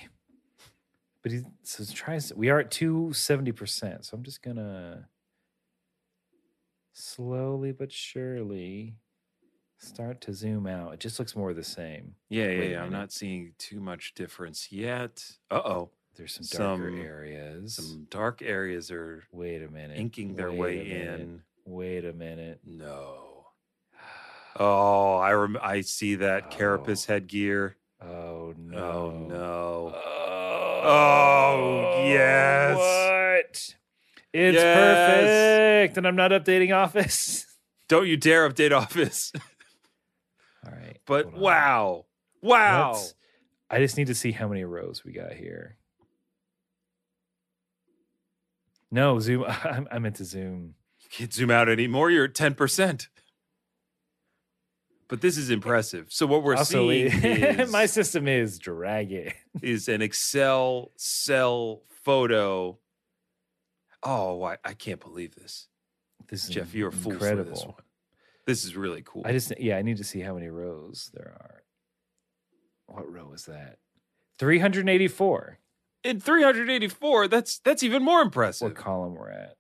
[1.22, 2.32] but he so tries.
[2.34, 4.04] We are at two seventy percent.
[4.06, 5.08] So I'm just gonna
[6.92, 8.96] slowly but surely
[9.78, 10.94] start to zoom out.
[10.94, 12.14] It just looks more the same.
[12.28, 12.82] yeah, yeah, yeah.
[12.82, 15.24] I'm not seeing too much difference yet.
[15.50, 17.74] Uh oh, There's some darker Some- areas.
[17.74, 19.98] some dark areas are Wait a minute.
[19.98, 21.42] inking their Wait way in.
[21.64, 22.60] Wait a minute.
[22.64, 23.31] No.
[24.58, 27.12] Oh, I rem- I see that carapace oh.
[27.14, 27.76] headgear.
[28.00, 28.84] Oh, oh no.
[28.84, 29.94] Oh no.
[30.84, 32.76] Oh, yes.
[32.76, 33.74] What?
[34.34, 35.86] It's Yes.
[35.86, 35.96] perfect.
[35.98, 37.46] And I'm not updating Office.
[37.88, 39.32] Don't you dare update Office.
[40.64, 40.98] All right.
[41.06, 42.06] But wow.
[42.42, 42.92] Wow.
[42.92, 43.14] Let's-
[43.70, 45.76] I just need to see how many rows we got here.
[48.90, 49.44] No, zoom.
[49.48, 50.74] I, I meant to zoom.
[51.00, 52.10] You can't zoom out anymore.
[52.10, 53.08] You're at 10%.
[55.12, 56.06] But this is impressive.
[56.08, 59.34] So what we're also, seeing is, my system is dragging.
[59.60, 62.78] is an Excel cell photo.
[64.02, 65.68] Oh, I, I can't believe this.
[66.30, 67.50] This is Jeff, you're incredible.
[67.50, 67.74] this one.
[68.46, 69.20] This is really cool.
[69.26, 71.62] I just yeah, I need to see how many rows there are.
[72.86, 73.76] What row is that?
[74.38, 75.58] 384.
[76.04, 78.68] In 384, that's that's even more impressive.
[78.68, 79.58] What column we're at?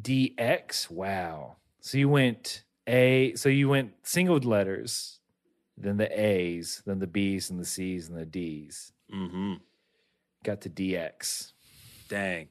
[0.00, 0.90] DX.
[0.90, 1.56] Wow.
[1.80, 5.20] So you went A, so you went single letters,
[5.76, 8.92] then the A's, then the B's and the C's and the D's.
[9.12, 9.54] Mm-hmm.
[10.44, 11.52] Got to DX.
[12.08, 12.48] Dang.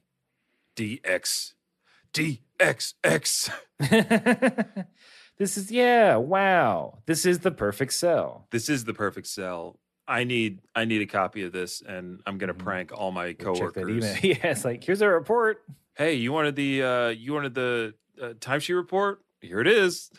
[0.76, 1.52] DX.
[2.12, 3.50] DXX.
[5.38, 6.98] this is yeah, wow.
[7.06, 8.46] This is the perfect cell.
[8.50, 9.78] This is the perfect cell.
[10.08, 12.58] I need I need a copy of this, and I'm gonna Mhm.
[12.58, 13.88] prank all my coworkers.
[13.90, 14.16] email.
[14.22, 15.64] Yeah, it's like here's a report.
[15.96, 19.20] Hey, you wanted the uh, you wanted the uh, timesheet report?
[19.40, 20.10] Here it is.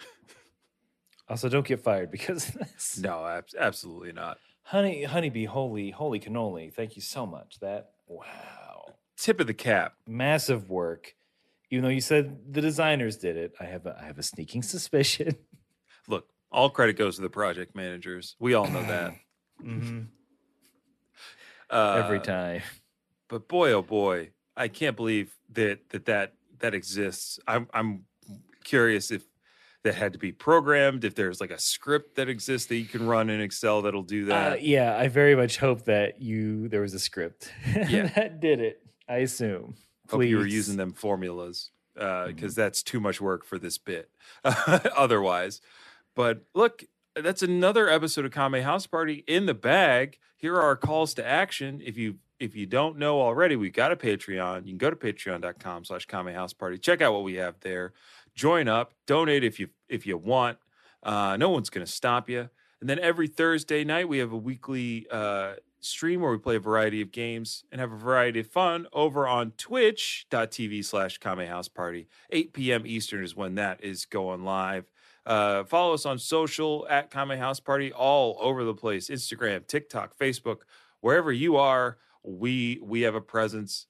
[1.29, 2.97] Also, don't get fired because of this.
[2.97, 4.37] No, ab- absolutely not.
[4.63, 6.73] Honey, honeybee, holy, holy cannoli.
[6.73, 7.59] Thank you so much.
[7.59, 8.95] That wow.
[9.17, 9.93] Tip of the cap.
[10.07, 11.13] Massive work.
[11.69, 14.63] Even though you said the designers did it, I have a, I have a sneaking
[14.63, 15.35] suspicion.
[16.07, 18.35] Look, all credit goes to the project managers.
[18.39, 19.13] We all know that.
[19.63, 20.01] mm-hmm.
[21.69, 22.61] Uh, Every time.
[23.27, 28.03] but boy oh boy i can't believe that that that, that exists i'm i'm
[28.63, 29.23] curious if
[29.83, 33.07] that had to be programmed if there's like a script that exists that you can
[33.07, 36.81] run in excel that'll do that Uh, yeah, I very much hope that you there
[36.81, 37.53] was a script
[37.87, 38.07] Yeah.
[38.15, 38.81] that did it.
[39.07, 39.75] I assume.
[40.09, 44.09] hope you were using them formulas because that's too much work for this bit
[44.97, 45.61] otherwise
[46.15, 46.83] but look
[47.15, 50.19] that's another episode of Kame House Party in the bag.
[50.35, 51.81] Here are our calls to action.
[51.83, 54.65] If you if you don't know already, we've got a Patreon.
[54.65, 56.77] You can go to patreon.com slash Kame House Party.
[56.77, 57.93] Check out what we have there.
[58.35, 60.57] Join up, donate if you if you want.
[61.01, 62.49] Uh, no one's gonna stop you.
[62.79, 66.59] And then every Thursday night we have a weekly uh, stream where we play a
[66.59, 71.67] variety of games and have a variety of fun over on twitch.tv slash Kame House
[71.67, 72.07] Party.
[72.29, 72.83] 8 p.m.
[72.85, 74.85] Eastern is when that is going live.
[75.25, 80.17] Uh, follow us on social at Kame House Party all over the place Instagram, TikTok,
[80.17, 80.59] Facebook,
[81.01, 81.97] wherever you are,
[82.27, 83.87] we we have a presence.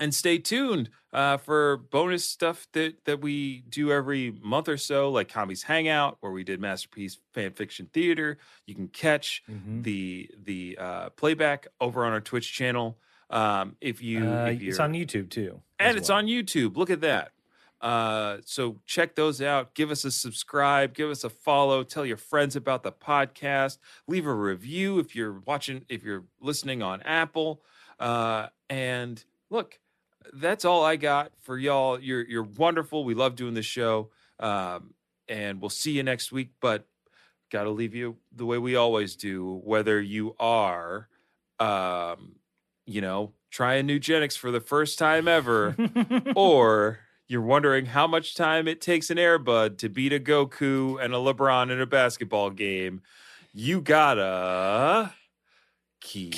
[0.00, 5.10] And stay tuned uh, for bonus stuff that that we do every month or so,
[5.10, 8.38] like Kami's Hangout, where we did Masterpiece Fan Fiction Theater.
[8.66, 9.82] You can catch Mhm.
[9.82, 12.98] the the uh, playback over on our Twitch channel.
[13.30, 15.60] Um, if you, Uh, if it's on YouTube too.
[15.78, 16.76] and as it's on YouTube.
[16.76, 17.32] Look at that.
[17.80, 19.74] Uh, so check those out.
[19.74, 20.94] Give us a subscribe.
[20.94, 21.84] Give us a follow.
[21.84, 23.78] Tell your friends about the podcast.
[24.06, 25.84] Leave a review if you're watching.
[25.88, 27.62] If you're listening on Apple.
[28.00, 29.78] Uh, and look,
[30.32, 32.00] that's all I got for y'all.
[32.00, 33.04] You're you're wonderful.
[33.04, 34.10] We love doing this show.
[34.40, 34.94] Um,
[35.28, 36.50] and we'll see you next week.
[36.60, 36.86] But
[37.50, 39.60] got to leave you the way we always do.
[39.64, 41.08] Whether you are,
[41.60, 42.36] um,
[42.86, 45.76] you know, trying Nugenix for the first time ever
[46.36, 47.00] or
[47.30, 51.12] You're wondering how much time it takes an Air Bud to beat a Goku and
[51.12, 53.02] a LeBron in a basketball game.
[53.52, 55.12] You gotta
[56.00, 56.32] keep,